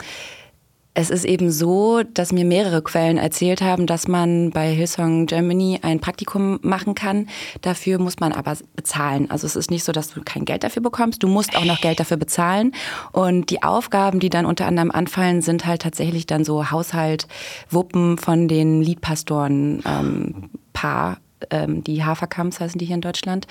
es 0.95 1.09
ist 1.09 1.25
eben 1.25 1.51
so, 1.51 2.03
dass 2.03 2.31
mir 2.31 2.45
mehrere 2.45 2.83
Quellen 2.83 3.17
erzählt 3.17 3.61
haben, 3.61 3.87
dass 3.87 4.07
man 4.07 4.51
bei 4.51 4.71
Hillsong 4.71 5.25
Germany 5.25 5.79
ein 5.81 5.99
Praktikum 5.99 6.59
machen 6.61 6.93
kann. 6.93 7.27
Dafür 7.61 7.99
muss 7.99 8.19
man 8.19 8.31
aber 8.31 8.55
bezahlen. 8.75 9.31
Also 9.31 9.47
es 9.47 9.55
ist 9.55 9.71
nicht 9.71 9.83
so, 9.83 9.91
dass 9.91 10.09
du 10.09 10.21
kein 10.23 10.45
Geld 10.45 10.63
dafür 10.63 10.83
bekommst. 10.83 11.23
Du 11.23 11.27
musst 11.27 11.57
auch 11.57 11.65
noch 11.65 11.81
Geld 11.81 11.99
dafür 11.99 12.17
bezahlen. 12.17 12.73
Und 13.11 13.49
die 13.49 13.63
Aufgaben, 13.63 14.19
die 14.19 14.29
dann 14.29 14.45
unter 14.45 14.67
anderem 14.67 14.91
anfallen, 14.91 15.41
sind 15.41 15.65
halt 15.65 15.81
tatsächlich 15.81 16.27
dann 16.27 16.45
so 16.45 16.69
Haushalt, 16.69 17.27
Wuppen 17.69 18.19
von 18.19 18.47
den 18.47 18.81
Liedpastoren, 18.81 19.81
ähm, 19.85 20.49
Paar 20.73 21.17
ähm, 21.49 21.83
die 21.83 22.05
Haferkamps 22.05 22.61
heißen 22.61 22.79
die 22.79 22.85
hier 22.85 22.95
in 22.95 23.01
Deutschland, 23.01 23.47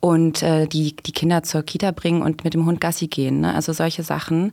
und 0.00 0.42
äh, 0.42 0.66
die, 0.66 0.96
die 0.96 1.12
Kinder 1.12 1.44
zur 1.44 1.62
Kita 1.62 1.92
bringen 1.92 2.22
und 2.22 2.42
mit 2.42 2.54
dem 2.54 2.66
Hund 2.66 2.80
Gassi 2.80 3.06
gehen. 3.06 3.40
Ne? 3.40 3.54
Also 3.54 3.72
solche 3.72 4.02
Sachen. 4.02 4.52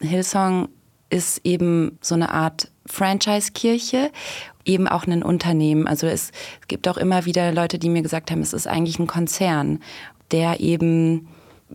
Hillsong 0.00 0.68
ist 1.12 1.42
eben 1.44 1.98
so 2.00 2.14
eine 2.14 2.30
Art 2.32 2.70
Franchise-Kirche, 2.86 4.10
eben 4.64 4.88
auch 4.88 5.06
ein 5.06 5.22
Unternehmen. 5.22 5.86
Also 5.86 6.06
es 6.06 6.32
gibt 6.68 6.88
auch 6.88 6.96
immer 6.96 7.24
wieder 7.26 7.52
Leute, 7.52 7.78
die 7.78 7.88
mir 7.88 8.02
gesagt 8.02 8.30
haben, 8.30 8.40
es 8.40 8.52
ist 8.52 8.66
eigentlich 8.66 8.98
ein 8.98 9.06
Konzern, 9.06 9.80
der 10.30 10.60
eben 10.60 11.28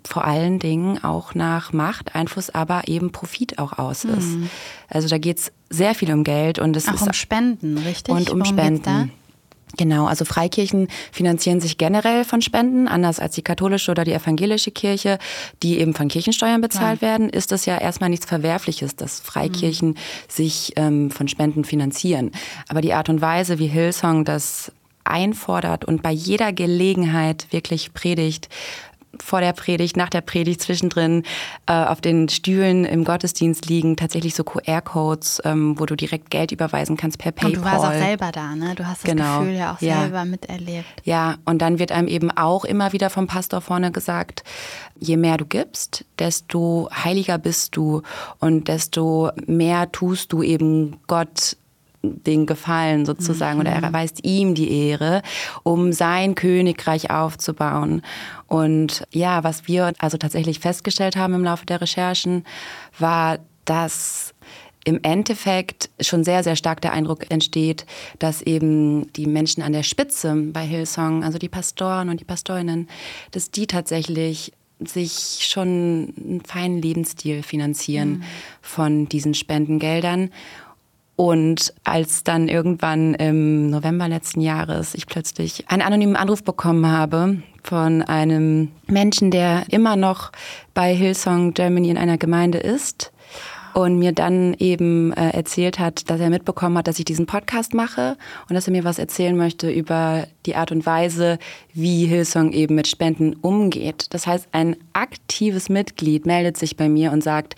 vor 0.04 0.26
allen 0.26 0.60
Dingen 0.60 1.04
auch 1.04 1.34
nach 1.34 1.74
Macht, 1.74 2.16
Einfluss, 2.16 2.50
aber 2.50 2.88
eben 2.88 3.12
Profit 3.12 3.60
auch 3.60 3.78
aus 3.78 4.04
ist. 4.04 4.28
Mhm. 4.28 4.50
Also 4.90 5.08
da 5.08 5.18
geht 5.18 5.40
es 5.40 5.52
sehr 5.70 5.96
viel 5.96 6.12
um 6.12 6.24
Geld 6.24 6.60
und 6.60 6.76
es 6.76 6.88
auch 6.88 6.94
ist 6.94 7.02
um 7.02 7.14
Spenden, 7.14 7.78
richtig? 7.80 8.14
Und 8.14 8.30
um 8.30 8.40
Worum 8.40 8.46
Spenden. 8.46 9.12
Genau, 9.76 10.06
also 10.06 10.24
Freikirchen 10.24 10.88
finanzieren 11.12 11.60
sich 11.60 11.78
generell 11.78 12.24
von 12.24 12.42
Spenden, 12.42 12.88
anders 12.88 13.20
als 13.20 13.36
die 13.36 13.42
katholische 13.42 13.92
oder 13.92 14.06
die 14.06 14.14
evangelische 14.14 14.72
Kirche, 14.72 15.20
die 15.62 15.80
eben 15.80 15.94
von 15.94 16.08
Kirchensteuern 16.08 16.62
bezahlt 16.62 17.02
ja. 17.02 17.10
werden, 17.10 17.30
ist 17.30 17.52
es 17.52 17.66
ja 17.66 17.78
erstmal 17.78 18.10
nichts 18.10 18.26
Verwerfliches, 18.26 18.96
dass 18.96 19.20
Freikirchen 19.20 19.90
mhm. 19.90 19.96
sich 20.30 20.72
ähm, 20.78 21.12
von 21.12 21.28
Spenden 21.28 21.66
finanzieren. 21.66 22.32
Aber 22.70 22.80
die 22.80 22.94
Art 22.94 23.10
und 23.10 23.20
Weise, 23.20 23.60
wie 23.60 23.68
Hillsong 23.68 24.24
das 24.24 24.72
einfordert 25.04 25.86
und 25.86 26.02
bei 26.02 26.12
jeder 26.12 26.54
Gelegenheit 26.54 27.48
wirklich 27.52 27.94
predigt, 27.94 28.50
vor 29.24 29.42
der 29.42 29.54
Predigt, 29.54 29.98
nach 29.98 30.10
der 30.10 30.22
Predigt, 30.22 30.62
zwischendrin 30.62 31.24
äh, 31.66 31.74
auf 31.74 32.02
den 32.02 32.30
Stühlen 32.30 32.86
im 32.86 33.04
Gottesdienst 33.04 33.68
liegen 33.68 33.96
tatsächlich 33.96 34.36
so 34.36 34.44
QR-Codes, 34.44 35.42
ähm, 35.46 35.80
wo 35.80 35.86
du 35.86 35.96
direkt 35.96 36.30
Geld 36.30 36.52
überweisen 36.52 36.98
kannst 36.98 37.18
per 37.18 37.32
PayPal. 37.32 37.52
Und 37.52 37.58
du 37.58 37.64
warst 37.64 37.86
auch 37.86 37.94
selber 37.94 38.32
da, 38.32 38.56
ne? 38.56 38.76
Du 38.76 38.86
hast 38.86 39.04
das 39.04 39.12
genau. 39.12 39.40
Gefühl 39.40 39.56
ja 39.56 39.74
auch 39.74 39.82
ja. 39.82 40.02
selber 40.02 40.26
miterlebt. 40.26 40.86
Ja, 41.04 41.36
und 41.46 41.62
dann 41.62 41.80
wird 41.80 41.92
einem 41.92 42.08
eben 42.08 42.32
auch 42.32 42.66
immer 42.66 42.94
wieder 42.94 43.10
vom 43.10 43.28
Pastor 43.28 43.62
vorne 43.62 43.92
gesagt, 43.92 44.44
je 45.00 45.18
mehr 45.18 45.38
du 45.38 45.46
gibst, 45.46 46.06
desto 46.20 46.90
heiliger 46.92 47.38
bist 47.38 47.76
du 47.76 48.02
und 48.40 48.68
desto 48.68 49.32
mehr 49.46 49.92
tust 49.92 50.34
du 50.34 50.44
eben 50.44 50.98
Gott 51.08 51.58
den 52.02 52.46
Gefallen 52.46 53.06
sozusagen 53.06 53.56
mhm. 53.56 53.62
oder 53.62 53.72
er 53.72 53.84
erweist 53.84 54.24
ihm 54.24 54.56
die 54.56 54.72
Ehre, 54.72 55.22
um 55.64 55.92
sein 55.92 56.36
Königreich 56.36 57.12
aufzubauen. 57.12 58.02
Und 58.48 59.04
ja, 59.12 59.44
was 59.44 59.68
wir 59.68 59.94
also 60.00 60.18
tatsächlich 60.18 60.60
festgestellt 60.60 61.16
haben 61.16 61.34
im 61.34 61.44
Laufe 61.44 61.66
der 61.66 61.82
Recherchen, 61.82 62.46
war, 62.98 63.40
dass 63.66 64.34
im 64.86 65.00
Endeffekt 65.04 65.90
schon 66.00 66.24
sehr, 66.24 66.44
sehr 66.44 66.56
stark 66.56 66.80
der 66.80 66.94
Eindruck 66.94 67.30
entsteht, 67.30 67.86
dass 68.20 68.42
eben 68.42 69.12
die 69.14 69.26
Menschen 69.26 69.62
an 69.62 69.74
der 69.74 69.84
Spitze 69.84 70.34
bei 70.54 70.66
Hillsong, 70.66 71.26
also 71.26 71.38
die 71.38 71.50
Pastoren 71.50 72.08
und 72.08 72.22
die 72.22 72.26
Pastorinnen, 72.26 72.88
dass 73.32 73.52
die 73.52 73.68
tatsächlich 73.68 74.54
sich 74.80 75.40
schon 75.42 76.14
einen 76.18 76.42
feinen 76.46 76.82
Lebensstil 76.82 77.44
finanzieren 77.44 78.10
mhm. 78.10 78.24
von 78.62 79.10
diesen 79.10 79.34
Spendengeldern 79.34 80.30
und 81.18 81.74
als 81.84 82.24
dann 82.24 82.48
irgendwann 82.48 83.16
im 83.16 83.72
November 83.72 84.08
letzten 84.08 84.40
Jahres 84.40 84.94
ich 84.94 85.08
plötzlich 85.08 85.66
einen 85.68 85.82
anonymen 85.82 86.16
Anruf 86.16 86.44
bekommen 86.44 86.88
habe 86.88 87.42
von 87.64 88.04
einem 88.04 88.70
Menschen, 88.86 89.32
der 89.32 89.66
immer 89.70 89.96
noch 89.96 90.32
bei 90.76 90.94
Hillsong 90.96 91.56
Germany 91.56 91.90
in 91.90 91.98
einer 91.98 92.20
Gemeinde 92.20 92.60
ist 92.60 93.12
und 93.74 93.98
mir 93.98 94.12
dann 94.12 94.56
eben 94.60 95.12
äh, 95.14 95.32
erzählt 95.32 95.80
hat, 95.80 96.08
dass 96.12 96.20
er 96.20 96.30
mitbekommen 96.30 96.78
hat, 96.78 96.88
dass 96.88 97.00
ich 97.00 97.06
diesen 97.06 97.26
Podcast 97.26 97.74
mache 97.74 98.16
und 98.48 98.54
dass 98.54 98.68
er 98.68 98.72
mir 98.72 98.84
was 98.84 99.00
erzählen 99.00 99.36
möchte 99.36 99.72
über 99.72 100.28
die 100.46 100.56
Art 100.56 100.72
und 100.72 100.86
Weise, 100.86 101.40
wie 101.74 102.06
Hillsong 102.06 102.52
eben 102.52 102.76
mit 102.76 102.88
Spenden 102.88 103.34
umgeht. 103.34 104.06
Das 104.12 104.28
heißt, 104.28 104.50
ein 104.52 104.78
aktives 104.94 105.68
Mitglied 105.68 106.28
meldet 106.28 106.58
sich 106.58 106.78
bei 106.78 106.90
mir 106.90 107.12
und 107.12 107.24
sagt, 107.24 107.56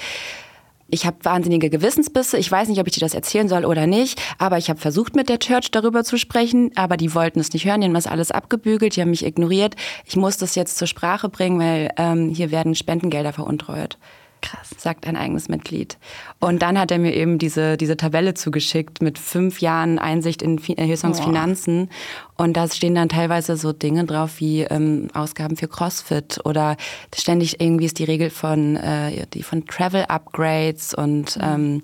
ich 0.92 1.06
habe 1.06 1.18
wahnsinnige 1.24 1.70
Gewissensbisse. 1.70 2.38
Ich 2.38 2.52
weiß 2.52 2.68
nicht, 2.70 2.80
ob 2.80 2.88
ich 2.88 2.94
dir 2.94 3.00
das 3.00 3.14
erzählen 3.14 3.48
soll 3.48 3.66
oder 3.66 3.88
nicht, 3.88 4.22
aber 4.38 4.58
ich 4.58 4.70
habe 4.70 4.80
versucht, 4.80 5.16
mit 5.16 5.30
der 5.30 5.40
Church 5.40 5.72
darüber 5.72 6.04
zu 6.04 6.18
sprechen, 6.18 6.72
aber 6.76 6.98
die 6.98 7.14
wollten 7.14 7.40
es 7.40 7.54
nicht 7.54 7.66
hören. 7.66 7.82
Die 7.82 7.88
haben 7.88 7.94
das 7.94 8.08
alles 8.08 8.32
abgebügelt, 8.32 8.96
die 8.96 9.02
haben 9.02 9.10
mich 9.10 9.26
ignoriert. 9.26 9.76
Ich 10.06 10.16
muss 10.16 10.38
das 10.38 10.56
jetzt 10.56 10.78
zur 10.78 10.88
Sprache 10.88 11.30
bringen, 11.30 11.60
weil 11.60 11.92
ähm, 11.98 12.30
hier 12.30 12.52
werden 12.52 12.76
Spendengelder 12.76 13.34
veruntreut. 13.34 13.98
Krass. 14.42 14.70
Sagt 14.78 15.06
ein 15.06 15.18
eigenes 15.18 15.50
Mitglied. 15.50 15.98
Und 16.40 16.62
dann 16.62 16.80
hat 16.80 16.92
er 16.92 17.00
mir 17.00 17.14
eben 17.14 17.40
diese, 17.40 17.76
diese 17.76 17.98
Tabelle 17.98 18.34
zugeschickt 18.34 19.02
mit 19.02 19.20
fünf 19.20 19.60
Jahren 19.60 20.00
Einsicht 20.00 20.42
in 20.42 20.58
äh, 20.58 20.86
Hillsongs 20.86 21.20
Finanzen. 21.20 21.90
Und 22.38 22.56
da 22.56 22.68
stehen 22.68 22.96
dann 22.96 23.10
teilweise 23.10 23.58
so 23.58 23.74
Dinge 23.74 24.06
drauf 24.06 24.40
wie 24.40 24.62
ähm, 24.62 25.10
Ausgaben 25.14 25.58
für 25.58 25.68
CrossFit 25.68 26.40
oder 26.46 26.78
ständig 27.14 27.60
irgendwie 27.60 27.86
ist 27.86 28.00
die 28.00 28.06
Regel 28.06 28.30
von, 28.30 28.78
äh, 28.78 29.28
die 29.34 29.44
von 29.44 29.66
Travel 29.66 30.06
Upgrades 30.06 30.94
und 30.94 31.36
mhm. 31.36 31.44
ähm, 31.44 31.82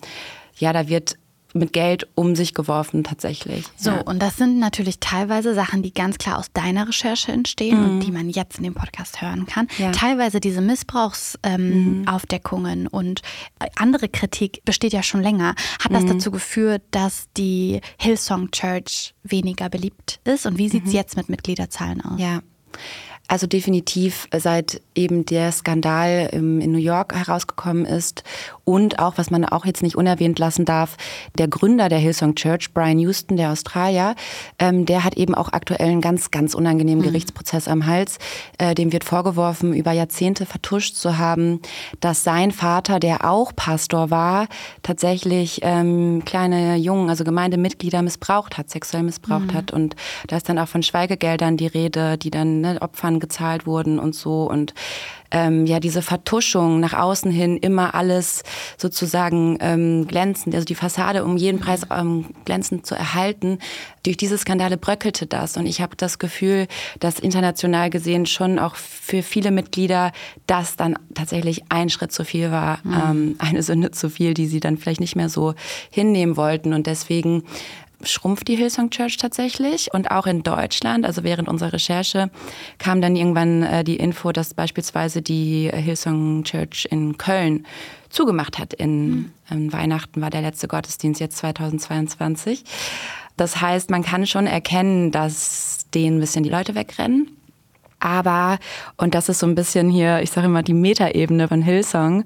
ja, 0.58 0.72
da 0.72 0.88
wird 0.88 1.18
mit 1.56 1.74
Geld 1.74 2.08
um 2.16 2.36
sich 2.36 2.54
geworfen 2.54 3.04
tatsächlich. 3.04 3.66
So, 3.78 3.92
ja. 3.92 4.02
und 4.02 4.22
das 4.22 4.38
sind 4.38 4.60
natürlich 4.60 5.00
teilweise 5.00 5.56
Sachen, 5.56 5.82
die 5.82 5.94
ganz 5.94 6.18
klar 6.18 6.38
aus 6.38 6.52
deiner 6.54 6.88
Recherche 6.88 7.32
entstehen 7.32 7.80
mhm. 7.80 7.90
und 7.90 8.02
die 8.02 8.12
man 8.12 8.30
jetzt 8.30 8.58
in 8.58 8.66
dem 8.66 8.74
Podcast 8.74 9.22
hören 9.22 9.46
kann. 9.46 9.68
Ja. 9.78 9.92
Teilweise 9.92 10.40
diese 10.40 10.62
Missbrauchsaufdeckungen 10.62 12.80
ähm, 12.80 12.84
mhm. 12.84 12.88
und 12.88 13.22
äh, 13.60 13.68
andere 13.76 14.10
Kritik 14.10 14.64
besteht 14.66 14.94
ja 14.94 15.04
schon 15.04 15.22
länger. 15.22 15.54
Hat 15.80 15.94
das 15.94 16.04
mhm. 16.04 16.10
dazu 16.10 16.32
geführt, 16.32 16.82
dass 16.92 17.28
die 17.38 17.80
Hillsong 17.98 18.52
Church 18.52 19.14
weniger 19.24 19.70
beliebt 19.70 20.20
ist? 20.26 20.46
Und 20.46 20.58
wie 20.58 20.68
sieht 20.70 20.84
es 20.84 20.90
mhm. 20.90 20.96
jetzt 20.96 21.16
mit 21.18 21.30
Mitgliederzahlen 21.30 22.02
aus? 22.02 22.20
Ja. 22.20 22.42
Also 23.27 23.48
definitiv 23.48 24.27
seit 24.36 24.82
eben 24.94 25.25
der 25.25 25.51
Skandal 25.51 26.29
in 26.32 26.72
New 26.72 26.77
York 26.77 27.15
herausgekommen 27.15 27.86
ist 27.86 28.24
und 28.65 29.00
auch, 29.00 29.17
was 29.17 29.29
man 29.29 29.46
auch 29.46 29.65
jetzt 29.65 29.84
nicht 29.84 29.96
unerwähnt 29.96 30.39
lassen 30.39 30.65
darf, 30.65 30.98
der 31.38 31.48
Gründer 31.48 31.88
der 31.88 32.00
Hillsong 32.00 32.36
Church, 32.36 32.74
Brian 32.74 33.00
Houston, 33.00 33.38
der 33.38 33.51
Australier, 33.51 34.15
ähm, 34.60 34.86
der 34.86 35.03
hat 35.03 35.15
eben 35.15 35.36
auch 35.36 35.53
aktuell 35.53 35.89
einen 35.89 36.01
ganz, 36.01 36.32
ganz 36.32 36.55
unangenehmen 36.55 37.03
mhm. 37.03 37.10
Gerichtsprozess 37.10 37.67
am 37.67 37.86
Hals. 37.86 38.17
Äh, 38.58 38.74
dem 38.74 38.91
wird 38.91 39.03
vorgeworfen, 39.03 39.74
über 39.74 39.91
Jahrzehnte 39.91 40.46
vertuscht 40.46 40.96
zu 40.96 41.17
haben, 41.17 41.62
dass 42.00 42.24
sein 42.24 42.51
Vater, 42.51 43.00
der 43.00 43.29
auch 43.29 43.55
Pastor 43.55 44.10
war, 44.10 44.48
tatsächlich 44.82 45.60
ähm, 45.62 46.24
kleine 46.25 46.75
Jungen, 46.77 47.10
also 47.10 47.24
Gemeindemitglieder 47.24 48.01
missbraucht 48.01 48.58
hat, 48.58 48.72
sexuell 48.72 49.03
missbraucht 49.03 49.51
mhm. 49.51 49.53
hat. 49.53 49.72
Und 49.72 49.96
da 50.27 50.38
ist 50.38 50.50
dann 50.50 50.58
auch 50.58 50.67
von 50.67 50.82
Schweigegeldern 50.82 51.55
die 51.58 51.67
Rede, 51.67 52.17
die 52.17 52.32
dann 52.32 52.62
ne, 52.62 52.82
Opfern 52.82 53.14
Jahren 53.15 53.19
gezahlt 53.19 53.65
wurden 53.65 54.00
und 54.00 54.15
so. 54.15 54.50
Und 54.50 54.74
ähm, 55.31 55.65
ja, 55.65 55.79
diese 55.79 56.01
Vertuschung 56.01 56.79
nach 56.79 56.93
außen 56.93 57.31
hin, 57.31 57.57
immer 57.57 57.95
alles 57.95 58.43
sozusagen 58.77 59.57
ähm, 59.60 60.07
glänzend, 60.07 60.53
also 60.53 60.65
die 60.65 60.75
Fassade 60.75 61.25
um 61.25 61.36
jeden 61.36 61.60
Preis 61.60 61.81
ähm, 61.91 62.25
glänzend 62.45 62.86
zu 62.86 62.95
erhalten. 62.95 63.60
Durch 64.03 64.17
diese 64.17 64.38
Skandale 64.38 64.77
bröckelte 64.77 65.25
das. 65.25 65.57
Und 65.57 65.65
ich 65.65 65.81
habe 65.81 65.95
das 65.98 66.19
Gefühl, 66.19 66.67
dass 67.00 67.19
international 67.19 67.89
gesehen 67.89 68.27
schon 68.27 68.60
auch 68.60 68.75
für 68.75 69.24
viele 69.24 69.51
Mitglieder 69.51 70.12
das 70.45 70.75
dann 70.75 70.98
tatsächlich 71.15 71.63
ein 71.69 71.89
Schritt 71.89 72.12
zu 72.12 72.24
viel 72.24 72.51
war, 72.51 72.79
mhm. 72.84 72.93
ähm, 72.93 73.36
eine 73.39 73.63
Sünde 73.63 73.91
zu 73.91 74.10
viel, 74.10 74.36
die 74.36 74.45
sie 74.45 74.60
dann 74.60 74.77
vielleicht 74.77 75.01
nicht 75.01 75.15
mehr 75.15 75.29
so 75.29 75.55
hinnehmen 75.89 76.38
wollten. 76.38 76.74
Und 76.74 76.86
deswegen 76.86 77.43
schrumpft 78.04 78.48
die 78.48 78.56
Hillsong 78.56 78.90
Church 78.90 79.18
tatsächlich. 79.18 79.94
Und 79.94 80.12
auch 80.12 80.28
in 80.28 80.44
Deutschland, 80.44 81.06
also 81.06 81.24
während 81.24 81.48
unserer 81.48 81.74
Recherche, 81.74 82.30
kam 82.78 83.02
dann 83.02 83.16
irgendwann 83.16 83.64
äh, 83.64 83.84
die 83.84 83.98
Info, 83.98 84.32
dass 84.32 84.54
beispielsweise 84.54 85.22
die 85.22 85.70
Hillsong 85.74 86.44
Church 86.44 86.88
in 86.90 87.18
Köln 87.18 87.66
zugemacht 88.10 88.60
hat. 88.60 88.74
In, 88.74 89.32
mhm. 89.50 89.74
Weihnachten 89.74 90.22
war 90.22 90.30
der 90.30 90.42
letzte 90.42 90.68
Gottesdienst 90.68 91.20
jetzt 91.20 91.38
2022. 91.38 92.64
Das 93.38 93.62
heißt, 93.62 93.90
man 93.90 94.04
kann 94.04 94.25
schon 94.25 94.48
erkennen, 94.48 95.12
dass 95.12 95.88
denen 95.94 96.18
ein 96.18 96.22
bisschen 96.22 96.44
die 96.44 96.50
Leute 96.50 96.75
wegrennen. 96.75 97.36
Aber, 98.00 98.60
und 98.98 99.16
das 99.16 99.30
ist 99.30 99.40
so 99.40 99.48
ein 99.48 99.56
bisschen 99.56 99.90
hier, 99.90 100.22
ich 100.22 100.30
sage 100.30 100.48
immer, 100.48 100.64
die 100.64 100.74
Metaebene 100.74 101.48
von 101.48 101.62
Hillsong, 101.62 102.24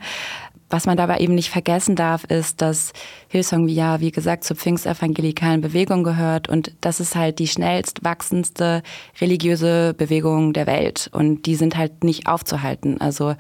was 0.70 0.86
man 0.86 0.98
dabei 0.98 1.20
eben 1.20 1.36
nicht 1.36 1.50
vergessen 1.50 1.96
darf, 1.96 2.24
ist, 2.26 2.62
dass 2.62 2.94
Hillsong 3.28 3.68
ja, 3.68 4.00
wie 4.00 4.12
gesagt, 4.12 4.44
zur 4.44 4.56
pfingstevangelikalen 4.56 5.62
Bewegung 5.62 6.04
gehört 6.04 6.48
und 6.48 6.74
das 6.82 7.00
ist 7.00 7.16
halt 7.16 7.40
die 7.40 7.48
schnellst 7.48 8.04
wachsendste 8.04 8.84
religiöse 9.20 9.94
Bewegung 9.98 10.54
der 10.54 10.68
Welt 10.68 11.10
und 11.12 11.46
die 11.46 11.56
sind 11.56 11.76
halt 11.76 12.04
nicht 12.04 12.28
aufzuhalten. 12.28 13.02
Also 13.02 13.36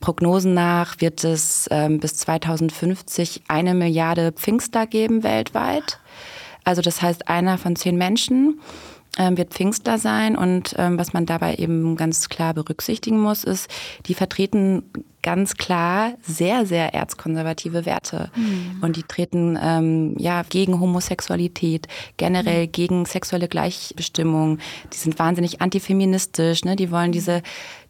Prognosen 0.00 0.54
nach 0.54 1.00
wird 1.00 1.24
es 1.24 1.68
ähm, 1.70 2.00
bis 2.00 2.16
2050 2.16 3.42
eine 3.48 3.74
Milliarde 3.74 4.32
Pfingster 4.32 4.86
geben 4.86 5.22
weltweit. 5.22 5.98
Also 6.64 6.82
das 6.82 7.02
heißt, 7.02 7.28
einer 7.28 7.58
von 7.58 7.76
zehn 7.76 7.96
Menschen 7.96 8.60
wird 9.18 9.52
Pfingstler 9.52 9.98
sein 9.98 10.36
und 10.36 10.74
ähm, 10.78 10.98
was 10.98 11.12
man 11.12 11.26
dabei 11.26 11.56
eben 11.56 11.96
ganz 11.96 12.28
klar 12.28 12.54
berücksichtigen 12.54 13.20
muss, 13.20 13.44
ist, 13.44 13.68
die 14.06 14.14
vertreten 14.14 14.84
ganz 15.22 15.56
klar 15.56 16.14
sehr, 16.22 16.64
sehr 16.64 16.94
erzkonservative 16.94 17.84
Werte. 17.84 18.30
Mhm. 18.34 18.78
Und 18.80 18.96
die 18.96 19.02
treten 19.02 19.58
ähm, 19.60 20.14
ja 20.18 20.42
gegen 20.48 20.80
Homosexualität, 20.80 21.88
generell 22.16 22.66
mhm. 22.66 22.72
gegen 22.72 23.04
sexuelle 23.04 23.48
Gleichbestimmung. 23.48 24.58
Die 24.92 24.96
sind 24.96 25.18
wahnsinnig 25.18 25.60
antifeministisch. 25.60 26.64
Ne? 26.64 26.76
Die 26.76 26.90
wollen 26.90 27.12
diese 27.12 27.42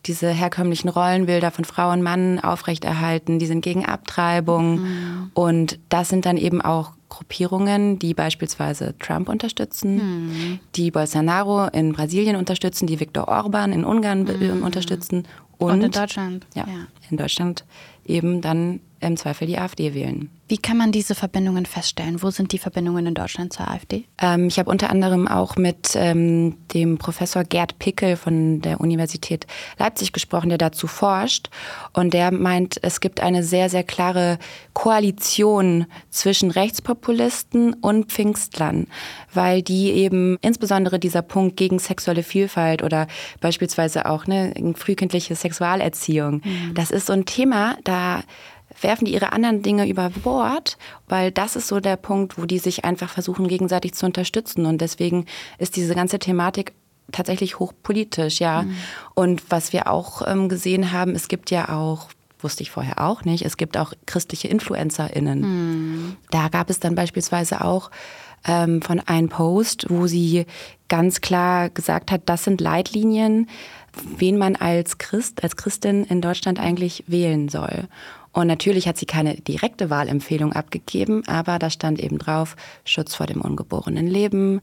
diese 0.06 0.30
herkömmlichen 0.30 0.88
Rollenbilder 0.88 1.50
von 1.50 1.66
Frau 1.66 1.92
und 1.92 2.00
Mann 2.00 2.40
aufrechterhalten, 2.40 3.38
die 3.38 3.44
sind 3.44 3.60
gegen 3.60 3.84
Abtreibung. 3.84 4.80
Mhm. 4.80 5.30
Und 5.34 5.78
das 5.90 6.08
sind 6.08 6.24
dann 6.24 6.38
eben 6.38 6.62
auch 6.62 6.92
Gruppierungen, 7.10 7.98
die 7.98 8.14
beispielsweise 8.14 8.94
Trump 8.98 9.28
unterstützen, 9.28 9.96
mhm. 9.96 10.60
die 10.76 10.90
Bolsonaro 10.90 11.66
in 11.66 11.92
Brasilien 11.92 12.36
unterstützen, 12.36 12.86
die 12.86 12.98
Viktor 12.98 13.28
Orban 13.28 13.72
in 13.72 13.84
Ungarn 13.84 14.22
mhm. 14.22 14.62
unterstützen 14.62 15.24
und, 15.58 15.72
und, 15.72 15.82
in 15.82 15.90
Deutschland. 15.90 16.46
Ja, 16.54 16.66
ja, 16.66 16.86
in 17.10 17.18
Deutschland 17.18 17.66
eben 18.06 18.40
dann 18.40 18.80
im 19.00 19.16
Zweifel 19.16 19.46
die 19.46 19.58
AfD 19.58 19.94
wählen. 19.94 20.30
Wie 20.48 20.58
kann 20.58 20.76
man 20.76 20.90
diese 20.90 21.14
Verbindungen 21.14 21.64
feststellen? 21.64 22.22
Wo 22.22 22.30
sind 22.30 22.52
die 22.52 22.58
Verbindungen 22.58 23.06
in 23.06 23.14
Deutschland 23.14 23.52
zur 23.52 23.68
AfD? 23.68 24.04
Ähm, 24.20 24.48
ich 24.48 24.58
habe 24.58 24.68
unter 24.68 24.90
anderem 24.90 25.28
auch 25.28 25.56
mit 25.56 25.92
ähm, 25.94 26.56
dem 26.74 26.98
Professor 26.98 27.44
Gerd 27.44 27.78
Pickel 27.78 28.16
von 28.16 28.60
der 28.60 28.80
Universität 28.80 29.46
Leipzig 29.78 30.12
gesprochen, 30.12 30.48
der 30.48 30.58
dazu 30.58 30.88
forscht. 30.88 31.50
Und 31.92 32.14
der 32.14 32.32
meint, 32.32 32.82
es 32.82 33.00
gibt 33.00 33.20
eine 33.20 33.44
sehr, 33.44 33.70
sehr 33.70 33.84
klare 33.84 34.38
Koalition 34.72 35.86
zwischen 36.10 36.50
Rechtspopulisten 36.50 37.74
und 37.74 38.10
Pfingstlern, 38.10 38.88
weil 39.32 39.62
die 39.62 39.92
eben 39.92 40.36
insbesondere 40.42 40.98
dieser 40.98 41.22
Punkt 41.22 41.56
gegen 41.56 41.78
sexuelle 41.78 42.24
Vielfalt 42.24 42.82
oder 42.82 43.06
beispielsweise 43.40 44.06
auch 44.06 44.26
ne, 44.26 44.52
frühkindliche 44.76 45.36
Sexualerziehung, 45.36 46.42
mhm. 46.44 46.74
das 46.74 46.90
ist 46.90 47.06
so 47.06 47.12
ein 47.12 47.24
Thema, 47.24 47.76
da 47.84 48.22
werfen 48.80 49.04
die 49.04 49.14
ihre 49.14 49.32
anderen 49.32 49.62
Dinge 49.62 49.88
über 49.88 50.10
Bord, 50.10 50.78
weil 51.08 51.30
das 51.30 51.56
ist 51.56 51.68
so 51.68 51.80
der 51.80 51.96
Punkt, 51.96 52.38
wo 52.38 52.46
die 52.46 52.58
sich 52.58 52.84
einfach 52.84 53.10
versuchen, 53.10 53.48
gegenseitig 53.48 53.94
zu 53.94 54.06
unterstützen. 54.06 54.66
Und 54.66 54.80
deswegen 54.80 55.26
ist 55.58 55.76
diese 55.76 55.94
ganze 55.94 56.18
Thematik 56.18 56.72
tatsächlich 57.12 57.58
hochpolitisch, 57.58 58.40
ja. 58.40 58.62
Mhm. 58.62 58.76
Und 59.14 59.50
was 59.50 59.72
wir 59.72 59.90
auch 59.90 60.22
ähm, 60.26 60.48
gesehen 60.48 60.92
haben, 60.92 61.14
es 61.14 61.28
gibt 61.28 61.50
ja 61.50 61.68
auch 61.68 62.08
wusste 62.42 62.62
ich 62.62 62.70
vorher 62.70 63.00
auch 63.00 63.24
nicht. 63.24 63.44
Es 63.44 63.58
gibt 63.58 63.76
auch 63.76 63.92
christliche 64.06 64.48
InfluencerInnen. 64.48 65.40
Mhm. 65.40 66.16
Da 66.30 66.48
gab 66.48 66.70
es 66.70 66.80
dann 66.80 66.94
beispielsweise 66.94 67.62
auch 67.62 67.90
ähm, 68.46 68.82
von 68.82 69.00
einem 69.00 69.28
Post, 69.28 69.86
wo 69.88 70.06
sie 70.06 70.46
ganz 70.88 71.20
klar 71.20 71.68
gesagt 71.68 72.10
hat, 72.10 72.22
das 72.26 72.44
sind 72.44 72.60
Leitlinien, 72.60 73.48
wen 74.16 74.38
man 74.38 74.56
als 74.56 74.98
Christ, 74.98 75.42
als 75.42 75.56
Christin 75.56 76.04
in 76.04 76.20
Deutschland 76.20 76.58
eigentlich 76.58 77.04
wählen 77.06 77.48
soll. 77.48 77.88
Und 78.32 78.46
natürlich 78.46 78.86
hat 78.86 78.96
sie 78.96 79.06
keine 79.06 79.34
direkte 79.34 79.90
Wahlempfehlung 79.90 80.52
abgegeben, 80.52 81.26
aber 81.26 81.58
da 81.58 81.68
stand 81.68 81.98
eben 81.98 82.18
drauf, 82.18 82.54
Schutz 82.84 83.14
vor 83.14 83.26
dem 83.26 83.40
ungeborenen 83.40 84.06
Leben, 84.06 84.60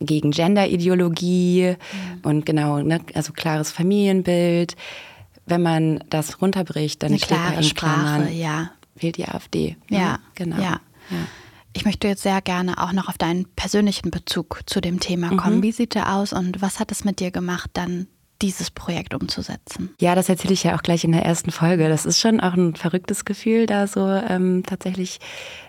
gegen 0.00 0.30
Genderideologie 0.30 1.74
mhm. 1.76 2.20
und 2.22 2.46
genau, 2.46 2.78
ne, 2.78 3.00
also 3.14 3.32
klares 3.32 3.72
Familienbild. 3.72 4.76
Wenn 5.46 5.62
man 5.62 6.04
das 6.10 6.40
runterbricht, 6.40 7.02
dann 7.02 7.10
Eine 7.10 7.18
steht 7.18 7.28
klare 7.30 7.52
da 7.52 7.58
in 7.58 7.64
Sprache, 7.64 8.30
ja. 8.30 8.70
wählt 8.94 9.16
die 9.16 9.26
AfD. 9.26 9.76
Ne? 9.88 9.98
Ja, 9.98 10.18
genau. 10.34 10.56
Ja. 10.56 10.80
ja. 11.10 11.26
Ich 11.72 11.84
möchte 11.84 12.06
jetzt 12.06 12.22
sehr 12.22 12.40
gerne 12.40 12.82
auch 12.82 12.92
noch 12.92 13.08
auf 13.08 13.18
deinen 13.18 13.46
persönlichen 13.56 14.10
Bezug 14.10 14.60
zu 14.66 14.80
dem 14.80 15.00
Thema 15.00 15.36
kommen. 15.36 15.58
Mhm. 15.58 15.62
Wie 15.62 15.72
sieht 15.72 15.94
der 15.94 16.14
aus 16.14 16.32
und 16.32 16.60
was 16.60 16.78
hat 16.78 16.92
es 16.92 17.04
mit 17.04 17.18
dir 17.18 17.30
gemacht, 17.30 17.70
dann 17.72 18.06
dieses 18.42 18.70
Projekt 18.70 19.14
umzusetzen? 19.14 19.90
Ja, 20.00 20.14
das 20.14 20.28
erzähle 20.28 20.54
ich 20.54 20.64
ja 20.64 20.76
auch 20.76 20.82
gleich 20.82 21.04
in 21.04 21.12
der 21.12 21.24
ersten 21.24 21.50
Folge. 21.50 21.88
Das 21.88 22.06
ist 22.06 22.18
schon 22.20 22.40
auch 22.40 22.54
ein 22.54 22.74
verrücktes 22.74 23.24
Gefühl, 23.24 23.66
da 23.66 23.86
so 23.86 24.06
ähm, 24.06 24.62
tatsächlich 24.66 25.18